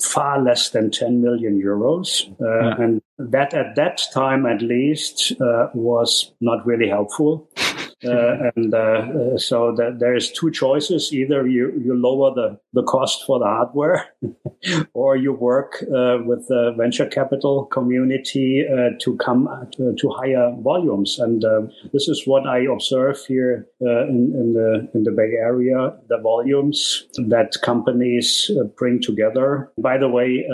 far 0.00 0.42
less 0.42 0.70
than 0.70 0.90
10 0.90 1.22
million 1.22 1.60
euros. 1.60 2.28
Uh, 2.40 2.68
yeah. 2.68 2.84
And 2.84 3.02
that 3.18 3.54
at 3.54 3.76
that 3.76 4.02
time, 4.12 4.46
at 4.46 4.62
least, 4.62 5.32
uh, 5.40 5.68
was 5.74 6.32
not 6.40 6.66
really 6.66 6.88
helpful. 6.88 7.48
Uh, 8.04 8.50
and 8.54 8.74
uh, 8.74 9.36
so 9.38 9.74
that 9.74 9.98
there 9.98 10.14
is 10.14 10.30
two 10.30 10.50
choices: 10.50 11.12
either 11.12 11.46
you, 11.46 11.72
you 11.84 11.94
lower 11.94 12.34
the, 12.34 12.58
the 12.72 12.82
cost 12.82 13.24
for 13.26 13.38
the 13.38 13.44
hardware, 13.44 14.06
or 14.94 15.16
you 15.16 15.32
work 15.32 15.82
uh, 15.82 16.18
with 16.24 16.46
the 16.48 16.74
venture 16.76 17.06
capital 17.06 17.66
community 17.66 18.64
uh, 18.66 18.90
to 19.00 19.16
come 19.16 19.48
to, 19.72 19.90
uh, 19.90 19.92
to, 19.98 20.08
higher 20.10 20.52
volumes. 20.60 21.18
And 21.18 21.44
uh, 21.44 21.62
this 21.92 22.08
is 22.08 22.26
what 22.26 22.46
I 22.46 22.60
observe 22.60 23.18
here 23.26 23.66
in, 23.80 24.32
in, 24.34 24.52
the 24.54 24.88
in 24.94 25.04
the 25.04 25.12
Bay 25.12 25.32
Area: 25.38 25.94
the 26.08 26.18
volumes 26.18 27.06
that 27.28 27.52
companies 27.62 28.50
bring 28.76 29.00
together. 29.00 29.70
By 29.78 29.98
the 29.98 30.08
way, 30.08 30.46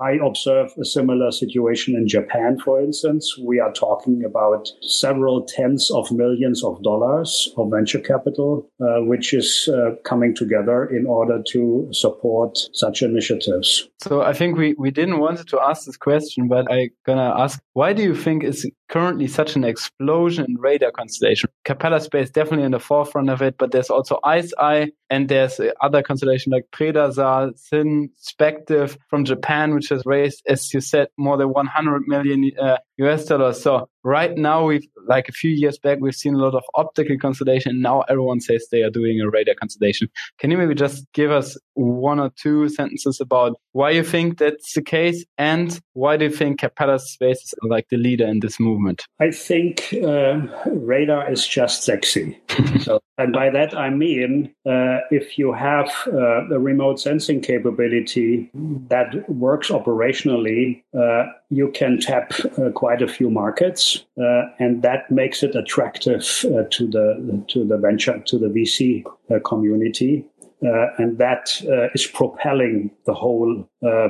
I 0.00 0.12
observe 0.24 0.72
a 0.78 0.84
similar 0.84 1.30
situation 1.30 1.94
in 1.94 2.08
Japan, 2.08 2.58
for 2.58 2.80
instance. 2.80 3.36
We 3.38 3.60
are 3.60 3.72
talking 3.72 4.24
about 4.24 4.68
several 4.82 5.42
tens 5.42 5.90
of 5.90 6.10
millions 6.12 6.62
of 6.66 6.82
dollars 6.82 7.52
of 7.56 7.70
venture 7.70 8.00
capital, 8.00 8.68
uh, 8.80 9.00
which 9.00 9.32
is 9.32 9.68
uh, 9.72 9.94
coming 10.04 10.34
together 10.34 10.84
in 10.86 11.06
order 11.06 11.42
to 11.52 11.88
support 11.92 12.58
such 12.72 13.02
initiatives. 13.02 13.88
So 14.02 14.22
I 14.22 14.32
think 14.32 14.58
we, 14.58 14.74
we 14.78 14.90
didn't 14.90 15.18
want 15.18 15.46
to 15.48 15.60
ask 15.60 15.86
this 15.86 15.96
question, 15.96 16.48
but 16.48 16.70
I'm 16.70 16.90
going 17.04 17.18
to 17.18 17.34
ask, 17.36 17.60
why 17.72 17.92
do 17.92 18.02
you 18.02 18.14
think 18.14 18.44
is 18.44 18.68
currently 18.88 19.26
such 19.26 19.56
an 19.56 19.64
explosion 19.64 20.44
in 20.48 20.56
radar 20.56 20.90
constellation? 20.90 21.48
Capella 21.64 22.00
Space 22.00 22.30
definitely 22.30 22.66
in 22.66 22.72
the 22.72 22.80
forefront 22.80 23.30
of 23.30 23.42
it, 23.42 23.56
but 23.58 23.72
there's 23.72 23.90
also 23.90 24.18
ICEYE 24.24 24.90
and 25.10 25.28
there's 25.28 25.60
other 25.80 26.02
constellation 26.02 26.52
like 26.52 26.66
PredaSAR, 26.72 27.56
Syn, 27.58 28.10
Spective 28.20 28.96
from 29.08 29.24
Japan, 29.24 29.74
which 29.74 29.88
has 29.88 30.02
raised, 30.04 30.42
as 30.46 30.72
you 30.74 30.80
said, 30.80 31.08
more 31.16 31.36
than 31.36 31.50
100 31.50 32.02
million 32.06 32.50
uh, 32.60 32.78
US 32.98 33.26
dollars. 33.26 33.60
So 33.60 33.88
right 34.06 34.38
now 34.38 34.64
we've 34.64 34.86
like 35.08 35.28
a 35.28 35.32
few 35.32 35.50
years 35.50 35.78
back 35.78 35.98
we've 36.00 36.14
seen 36.14 36.34
a 36.34 36.38
lot 36.38 36.54
of 36.54 36.62
optical 36.76 37.18
constellation 37.18 37.80
now 37.80 38.02
everyone 38.02 38.40
says 38.40 38.68
they 38.70 38.82
are 38.82 38.90
doing 38.90 39.20
a 39.20 39.28
radar 39.28 39.54
constellation 39.56 40.08
can 40.38 40.50
you 40.50 40.56
maybe 40.56 40.76
just 40.76 41.04
give 41.12 41.32
us 41.32 41.58
one 41.74 42.20
or 42.20 42.30
two 42.36 42.68
sentences 42.68 43.20
about 43.20 43.56
why 43.72 43.90
you 43.90 44.04
think 44.04 44.38
that's 44.38 44.74
the 44.74 44.82
case 44.82 45.24
and 45.38 45.80
why 45.94 46.16
do 46.16 46.26
you 46.26 46.30
think 46.30 46.60
capella 46.60 47.00
space 47.00 47.42
is 47.42 47.54
like 47.62 47.88
the 47.88 47.96
leader 47.96 48.26
in 48.26 48.40
this 48.40 48.60
movement? 48.60 49.04
I 49.20 49.30
think 49.30 49.92
uh, 50.02 50.40
radar 50.66 51.30
is 51.30 51.46
just 51.46 51.82
sexy. 51.82 52.38
So 52.80 53.00
and 53.18 53.32
by 53.32 53.50
that 53.50 53.76
i 53.76 53.90
mean 53.90 54.52
uh, 54.66 54.98
if 55.10 55.38
you 55.38 55.52
have 55.52 55.90
uh, 56.08 56.48
a 56.48 56.58
remote 56.58 57.00
sensing 57.00 57.40
capability 57.40 58.50
that 58.88 59.28
works 59.28 59.70
operationally 59.70 60.82
uh, 60.98 61.26
you 61.50 61.70
can 61.72 61.98
tap 62.00 62.32
uh, 62.58 62.70
quite 62.70 63.02
a 63.02 63.08
few 63.08 63.30
markets, 63.30 64.04
uh, 64.20 64.42
and 64.58 64.82
that 64.82 65.10
makes 65.10 65.42
it 65.42 65.54
attractive 65.54 66.22
uh, 66.46 66.64
to 66.70 66.86
the 66.88 67.44
to 67.48 67.64
the 67.64 67.78
venture 67.78 68.18
to 68.26 68.38
the 68.38 68.48
VC 68.48 69.04
uh, 69.30 69.38
community. 69.44 70.24
uh, 70.64 70.88
and 70.98 71.18
that 71.18 71.62
uh, 71.68 71.88
is 71.94 72.06
propelling 72.06 72.90
the 73.04 73.12
whole 73.12 73.68
uh, 73.86 74.08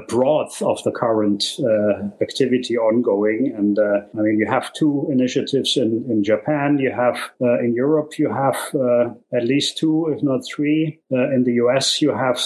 of 0.63 0.83
the 0.85 0.93
current 0.95 1.45
uh, 1.61 2.09
activity 2.23 2.77
ongoing. 2.77 3.53
And 3.57 3.79
uh, 3.79 4.01
I 4.17 4.23
mean, 4.23 4.39
you 4.39 4.47
have 4.47 4.73
two 4.73 5.09
initiatives 5.11 5.77
in, 5.77 6.05
in 6.09 6.25
Japan, 6.25 6.79
you 6.79 6.93
have 6.93 7.17
uh, 7.41 7.59
in 7.61 7.75
Europe, 7.75 8.19
you 8.19 8.33
have 8.33 8.57
at 9.33 9.45
least 9.45 9.79
two, 9.79 10.13
if 10.15 10.23
not 10.23 10.41
three. 10.47 10.99
in 11.11 11.45
the 11.45 11.55
US, 11.55 12.01
you 12.01 12.15
have 12.15 12.39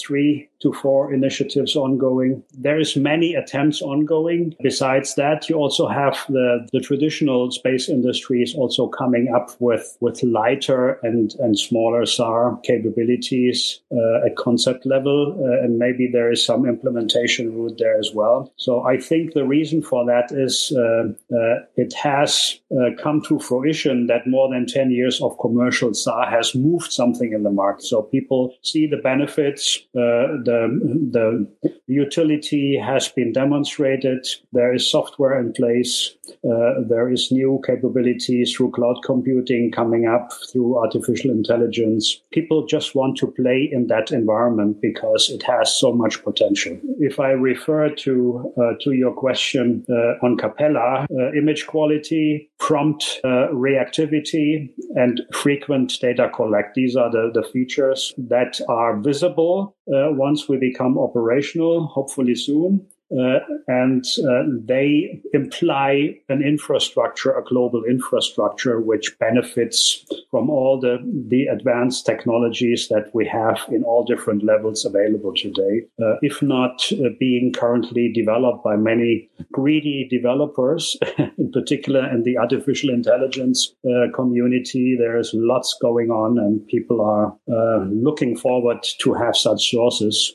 three 0.00 0.48
to 0.60 0.72
four 0.72 1.12
initiatives 1.12 1.76
ongoing. 1.76 2.42
There 2.52 2.78
is 2.78 2.96
many 2.96 3.34
attempts 3.34 3.80
ongoing. 3.80 4.54
Besides 4.62 5.14
that, 5.14 5.48
you 5.48 5.56
also 5.56 5.86
have 5.86 6.18
the, 6.28 6.66
the 6.72 6.80
traditional 6.80 7.50
space 7.52 7.88
industries 7.88 8.54
also 8.54 8.88
coming 8.88 9.32
up 9.34 9.50
with, 9.60 9.96
with 10.00 10.22
lighter 10.22 10.98
and, 11.02 11.34
and 11.38 11.58
smaller 11.58 12.04
SAR 12.06 12.58
capabilities 12.64 13.80
uh, 13.92 14.26
at 14.26 14.36
concept 14.36 14.84
level. 14.84 15.38
Uh, 15.38 15.64
and 15.64 15.78
maybe 15.78 16.08
there 16.12 16.32
is 16.32 16.44
some 16.48 16.62
implementation 16.74 17.44
route 17.54 17.76
there 17.78 17.98
as 18.04 18.10
well. 18.14 18.38
So 18.56 18.72
I 18.92 18.96
think 19.08 19.34
the 19.34 19.46
reason 19.56 19.78
for 19.90 20.00
that 20.12 20.26
is 20.46 20.54
uh, 20.84 21.04
uh 21.38 21.56
it 21.84 21.92
has 22.08 22.32
uh, 22.76 22.90
come 23.04 23.18
to 23.28 23.38
fruition 23.48 23.96
that 24.10 24.26
more 24.36 24.48
than 24.52 24.64
10 24.66 24.90
years 24.98 25.16
of 25.26 25.38
commercial 25.44 25.92
SAR 25.94 26.26
has 26.36 26.54
moved 26.54 26.90
something 27.00 27.30
in 27.36 27.42
the 27.42 27.54
market. 27.62 27.84
So 27.84 28.02
people 28.02 28.40
see 28.62 28.86
the 28.86 29.02
benefits, 29.10 29.62
uh, 29.94 30.26
the, 30.48 30.60
the 31.16 31.28
utility 31.86 32.78
has 32.90 33.08
been 33.08 33.32
demonstrated. 33.32 34.26
There 34.52 34.74
is 34.74 34.90
software 34.90 35.38
in 35.40 35.52
place. 35.52 36.14
Uh, 36.44 36.84
there 36.88 37.08
is 37.10 37.32
new 37.32 37.60
capabilities 37.66 38.54
through 38.54 38.72
cloud 38.72 38.98
computing 39.04 39.72
coming 39.72 40.06
up 40.06 40.30
through 40.50 40.78
artificial 40.78 41.30
intelligence. 41.30 42.20
People 42.30 42.66
just 42.66 42.94
want 42.94 43.16
to 43.18 43.26
play 43.26 43.68
in 43.72 43.86
that 43.88 44.12
environment 44.12 44.80
because 44.80 45.30
it 45.30 45.42
has 45.42 45.74
so 45.74 45.92
much 45.92 46.22
potential. 46.28 46.78
If 46.98 47.18
I 47.20 47.30
refer 47.30 47.84
to 48.04 48.52
uh, 48.60 48.72
to 48.82 48.92
your 48.92 49.14
question 49.24 49.84
uh, 49.88 50.24
on 50.26 50.36
Capella, 50.36 51.06
uh, 51.10 51.32
image 51.40 51.66
quality, 51.66 52.50
prompt 52.58 53.20
uh, 53.24 53.48
reactivity, 53.66 54.70
and 54.94 55.22
frequent 55.32 55.92
data 56.00 56.30
collect. 56.34 56.74
These 56.74 56.96
are 56.96 57.10
the, 57.10 57.30
the 57.32 57.46
features 57.52 58.14
that 58.18 58.60
are 58.68 58.92
visible 59.10 59.76
uh, 59.88 60.12
once 60.26 60.48
we 60.48 60.56
become 60.56 60.98
operational, 60.98 61.86
hopefully 61.86 62.34
soon. 62.34 62.86
Uh, 63.10 63.38
and 63.68 64.04
uh, 64.28 64.42
they 64.64 65.20
imply 65.32 66.14
an 66.28 66.42
infrastructure, 66.42 67.32
a 67.32 67.44
global 67.44 67.82
infrastructure, 67.84 68.80
which 68.80 69.18
benefits 69.18 70.04
from 70.30 70.50
all 70.50 70.78
the, 70.78 70.98
the 71.28 71.46
advanced 71.46 72.04
technologies 72.04 72.88
that 72.88 73.10
we 73.14 73.26
have 73.26 73.60
in 73.70 73.82
all 73.82 74.04
different 74.04 74.44
levels 74.44 74.84
available 74.84 75.32
today. 75.34 75.82
Uh, 76.02 76.16
if 76.20 76.42
not 76.42 76.82
uh, 76.92 77.08
being 77.18 77.52
currently 77.52 78.12
developed 78.12 78.62
by 78.62 78.76
many 78.76 79.28
greedy 79.52 80.06
developers, 80.10 80.96
in 81.38 81.50
particular 81.50 82.06
in 82.10 82.24
the 82.24 82.36
artificial 82.36 82.90
intelligence 82.90 83.74
uh, 83.86 84.12
community, 84.14 84.96
there's 84.98 85.30
lots 85.32 85.76
going 85.80 86.10
on 86.10 86.38
and 86.38 86.66
people 86.66 87.00
are 87.00 87.34
uh, 87.50 87.84
looking 87.86 88.36
forward 88.36 88.84
to 89.00 89.14
have 89.14 89.34
such 89.34 89.70
sources 89.70 90.34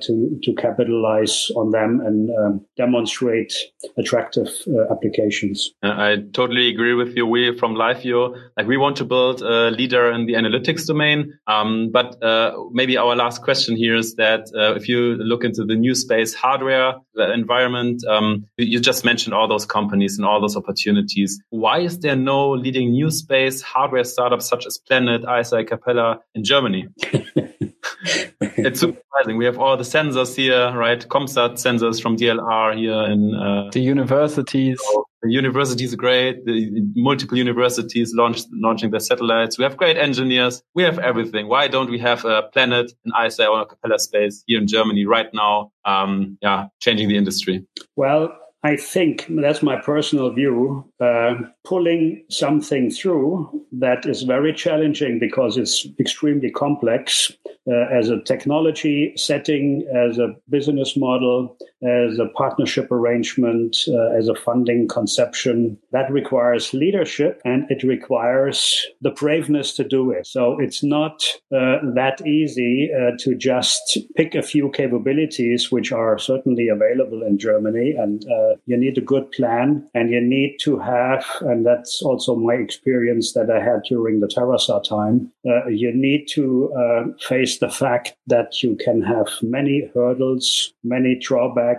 to, 0.00 0.38
to 0.42 0.54
capitalize 0.54 1.50
on 1.56 1.70
them 1.70 2.00
and 2.00 2.13
and 2.14 2.30
um, 2.30 2.66
demonstrate 2.76 3.52
attractive 3.98 4.48
uh, 4.68 4.92
applications. 4.92 5.72
I 5.82 6.16
totally 6.32 6.68
agree 6.68 6.94
with 6.94 7.16
you. 7.16 7.26
We 7.26 7.56
from 7.56 7.74
LiveEO, 7.74 8.36
like 8.56 8.66
we 8.66 8.76
want 8.76 8.96
to 8.96 9.04
build 9.04 9.42
a 9.42 9.70
leader 9.70 10.10
in 10.10 10.26
the 10.26 10.34
analytics 10.34 10.86
domain. 10.86 11.38
Um, 11.46 11.90
but 11.92 12.22
uh, 12.22 12.52
maybe 12.72 12.96
our 12.96 13.16
last 13.16 13.42
question 13.42 13.76
here 13.76 13.96
is 13.96 14.14
that 14.14 14.46
uh, 14.56 14.74
if 14.74 14.88
you 14.88 15.16
look 15.16 15.44
into 15.44 15.64
the 15.64 15.74
new 15.74 15.94
space 15.94 16.34
hardware 16.34 16.94
environment, 17.16 18.04
um, 18.06 18.46
you 18.56 18.80
just 18.80 19.04
mentioned 19.04 19.34
all 19.34 19.48
those 19.48 19.66
companies 19.66 20.16
and 20.18 20.26
all 20.26 20.40
those 20.40 20.56
opportunities. 20.56 21.40
Why 21.50 21.80
is 21.80 21.98
there 21.98 22.16
no 22.16 22.50
leading 22.50 22.92
new 22.92 23.10
space 23.10 23.62
hardware 23.62 24.04
startups 24.04 24.48
such 24.48 24.66
as 24.66 24.78
Planet, 24.78 25.22
ICEYE, 25.22 25.66
Capella 25.66 26.20
in 26.34 26.44
Germany? 26.44 26.88
it's 28.40 28.80
surprising. 28.80 29.36
We 29.36 29.44
have 29.44 29.58
all 29.58 29.76
the 29.76 29.84
sensors 29.84 30.36
here, 30.36 30.72
right? 30.76 31.00
COMSAT 31.06 31.54
sensors 31.54 32.00
from 32.00 32.16
DLR 32.16 32.76
here 32.76 33.04
in 33.04 33.34
uh, 33.34 33.70
the 33.72 33.80
universities. 33.80 34.80
the 35.22 35.30
universities 35.30 35.94
are 35.94 35.96
great. 35.96 36.44
The 36.44 36.82
multiple 36.94 37.38
universities 37.38 38.12
launch, 38.14 38.42
launching 38.52 38.90
their 38.90 39.00
satellites. 39.00 39.58
We 39.58 39.64
have 39.64 39.76
great 39.76 39.96
engineers. 39.96 40.62
We 40.74 40.82
have 40.82 40.98
everything. 40.98 41.48
Why 41.48 41.68
don't 41.68 41.90
we 41.90 41.98
have 41.98 42.24
a 42.24 42.42
planet, 42.42 42.92
an 43.04 43.12
ICEYE 43.12 43.48
or 43.48 43.62
a 43.62 43.66
Capella 43.66 43.98
space 43.98 44.44
here 44.46 44.60
in 44.60 44.66
Germany 44.66 45.06
right 45.06 45.32
now? 45.32 45.72
Um, 45.84 46.38
yeah, 46.42 46.66
changing 46.80 47.08
the 47.08 47.16
industry. 47.16 47.66
Well, 47.96 48.36
I 48.64 48.76
think 48.76 49.26
that's 49.28 49.62
my 49.62 49.76
personal 49.76 50.30
view. 50.30 50.90
Uh, 50.98 51.34
pulling 51.64 52.24
something 52.30 52.90
through 52.90 53.66
that 53.72 54.06
is 54.06 54.22
very 54.22 54.54
challenging 54.54 55.18
because 55.18 55.58
it's 55.58 55.86
extremely 56.00 56.50
complex 56.50 57.30
uh, 57.70 57.86
as 57.92 58.08
a 58.08 58.22
technology 58.22 59.12
setting, 59.16 59.86
as 59.94 60.18
a 60.18 60.34
business 60.48 60.96
model, 60.96 61.58
as 61.84 62.18
a 62.18 62.28
partnership 62.36 62.90
arrangement, 62.90 63.76
uh, 63.88 64.16
as 64.16 64.28
a 64.28 64.34
funding 64.34 64.88
conception. 64.88 65.78
That 65.92 66.10
requires 66.10 66.72
leadership 66.72 67.40
and 67.44 67.70
it 67.70 67.82
requires 67.82 68.86
the 69.00 69.10
braveness 69.10 69.74
to 69.76 69.84
do 69.84 70.10
it. 70.10 70.26
So 70.26 70.58
it's 70.58 70.82
not 70.82 71.22
uh, 71.54 71.78
that 71.94 72.26
easy 72.26 72.90
uh, 72.94 73.16
to 73.20 73.34
just 73.34 73.98
pick 74.16 74.34
a 74.34 74.42
few 74.42 74.70
capabilities, 74.70 75.70
which 75.70 75.92
are 75.92 76.18
certainly 76.18 76.68
available 76.68 77.22
in 77.22 77.38
Germany. 77.38 77.94
And 77.98 78.24
uh, 78.24 78.56
you 78.66 78.76
need 78.76 78.98
a 78.98 79.02
good 79.02 79.30
plan 79.32 79.88
and 79.94 80.10
you 80.10 80.20
need 80.20 80.56
to 80.62 80.78
have, 80.78 81.24
and 81.42 81.66
that's 81.66 82.02
also 82.02 82.34
my 82.36 82.54
experience 82.54 83.32
that 83.34 83.50
I 83.50 83.62
had 83.62 83.82
during 83.88 84.20
the 84.20 84.26
TerraSAR 84.26 84.82
time, 84.88 85.32
uh, 85.46 85.68
you 85.68 85.92
need 85.94 86.26
to 86.30 86.72
face 87.20 87.58
the 87.58 87.68
fact 87.68 88.14
that 88.26 88.62
you 88.62 88.76
can 88.76 89.02
have 89.02 89.28
many 89.42 89.90
hurdles, 89.94 90.72
many 90.82 91.18
drawbacks, 91.18 91.73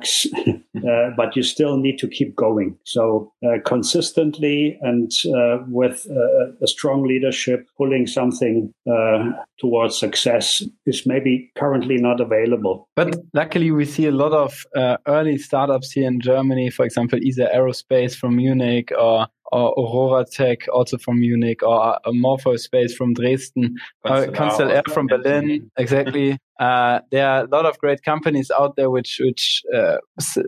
uh, 0.46 1.10
but 1.16 1.36
you 1.36 1.44
still 1.44 1.78
need 1.78 1.98
to 2.00 2.08
keep 2.08 2.36
going. 2.36 2.78
So 2.84 3.32
uh, 3.46 3.60
consistently 3.66 4.78
and 4.82 5.12
uh, 5.26 5.60
with 5.68 6.06
uh, 6.10 6.54
a 6.62 6.68
strong 6.68 7.04
leadership, 7.08 7.68
pulling 7.78 8.08
something 8.08 8.74
uh, 8.90 9.32
towards 9.60 9.98
success 9.98 10.64
is 10.86 11.06
maybe 11.06 11.52
currently 11.56 11.98
not 11.98 12.20
available. 12.20 12.88
But 12.96 13.16
luckily, 13.34 13.72
we 13.72 13.86
see 13.86 14.08
a 14.08 14.12
lot 14.12 14.34
of 14.34 14.66
uh, 14.76 14.98
early 15.08 15.38
startups 15.38 15.92
here 15.92 16.08
in 16.08 16.20
Germany. 16.20 16.70
For 16.70 16.86
example, 16.86 17.20
Isar 17.20 17.50
Aerospace 17.54 18.16
from 18.16 18.36
Munich 18.36 18.92
or 18.98 19.28
or 19.52 19.76
OroraTech, 19.76 20.68
also 20.72 20.98
from 20.98 21.20
Munich, 21.20 21.64
or 21.64 21.98
Morpheus 22.08 22.64
Space 22.64 22.96
from 22.96 23.14
Dresden, 23.14 23.76
Constellar 24.06 24.72
Air 24.72 24.84
from 24.90 25.08
Berlin, 25.08 25.72
exactly. 25.78 26.38
Uh, 26.58 27.02
there 27.12 27.28
are 27.28 27.44
a 27.44 27.48
lot 27.48 27.66
of 27.66 27.78
great 27.80 28.02
companies 28.04 28.50
out 28.50 28.78
there 28.78 28.90
which 28.90 29.20
which 29.20 29.62
uh, 29.76 29.98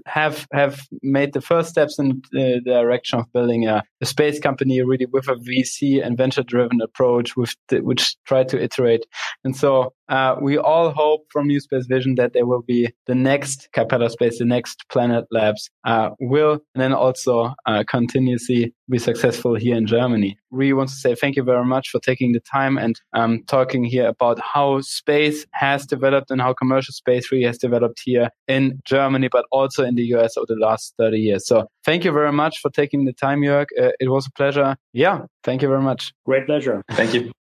have 0.05 0.47
have 0.53 0.87
made 1.03 1.33
the 1.33 1.41
first 1.41 1.69
steps 1.69 1.99
in 1.99 2.21
the 2.31 2.61
direction 2.63 3.19
of 3.19 3.25
building 3.33 3.67
a, 3.67 3.83
a 3.99 4.05
space 4.05 4.39
company 4.39 4.81
really 4.81 5.05
with 5.05 5.27
a 5.27 5.35
VC 5.35 6.01
and 6.01 6.15
venture 6.15 6.43
driven 6.43 6.79
approach, 6.79 7.35
with 7.35 7.53
the, 7.67 7.81
which 7.81 8.15
try 8.25 8.45
to 8.45 8.57
iterate. 8.57 9.05
And 9.43 9.53
so 9.53 9.93
uh, 10.09 10.35
we 10.41 10.57
all 10.57 10.91
hope 10.91 11.25
from 11.31 11.47
New 11.47 11.59
Space 11.59 11.85
Vision 11.85 12.15
that 12.15 12.33
there 12.33 12.45
will 12.45 12.61
be 12.61 12.89
the 13.05 13.15
next 13.15 13.69
Capella 13.73 14.09
Space, 14.09 14.39
the 14.39 14.45
next 14.45 14.85
Planet 14.89 15.25
Labs 15.31 15.69
uh, 15.85 16.09
will, 16.19 16.53
and 16.73 16.81
then 16.81 16.93
also 16.93 17.53
uh, 17.65 17.83
continuously 17.87 18.73
be 18.89 18.97
successful 18.97 19.55
here 19.55 19.75
in 19.75 19.85
Germany. 19.85 20.37
We 20.49 20.71
want 20.73 20.89
to 20.89 20.95
say 20.95 21.15
thank 21.15 21.35
you 21.35 21.43
very 21.43 21.65
much 21.65 21.89
for 21.89 21.99
taking 21.99 22.31
the 22.31 22.39
time 22.39 22.77
and 22.77 22.99
um, 23.13 23.43
talking 23.47 23.83
here 23.83 24.07
about 24.07 24.39
how 24.39 24.81
space 24.81 25.45
has 25.51 25.85
developed 25.85 26.31
and 26.31 26.41
how 26.41 26.53
commercial 26.53 26.93
space 26.93 27.31
really 27.31 27.45
has 27.45 27.57
developed 27.57 28.01
here 28.03 28.29
in 28.47 28.79
Germany, 28.85 29.27
but 29.29 29.45
also 29.51 29.83
in 29.83 29.95
the 29.95 30.03
US 30.15 30.37
over 30.37 30.45
the 30.47 30.55
last 30.55 30.93
30 30.97 31.17
years. 31.17 31.45
So 31.45 31.67
thank 31.83 32.05
you 32.05 32.11
very 32.11 32.31
much 32.31 32.59
for 32.59 32.69
taking 32.69 33.05
the 33.05 33.13
time, 33.13 33.41
Jörg. 33.41 33.65
Uh, 33.79 33.89
it 33.99 34.09
was 34.09 34.25
a 34.27 34.31
pleasure. 34.31 34.77
Yeah, 34.93 35.25
thank 35.43 35.61
you 35.61 35.67
very 35.67 35.81
much. 35.81 36.13
Great 36.25 36.45
pleasure. 36.45 36.83
Thank 36.91 37.13
you. 37.13 37.31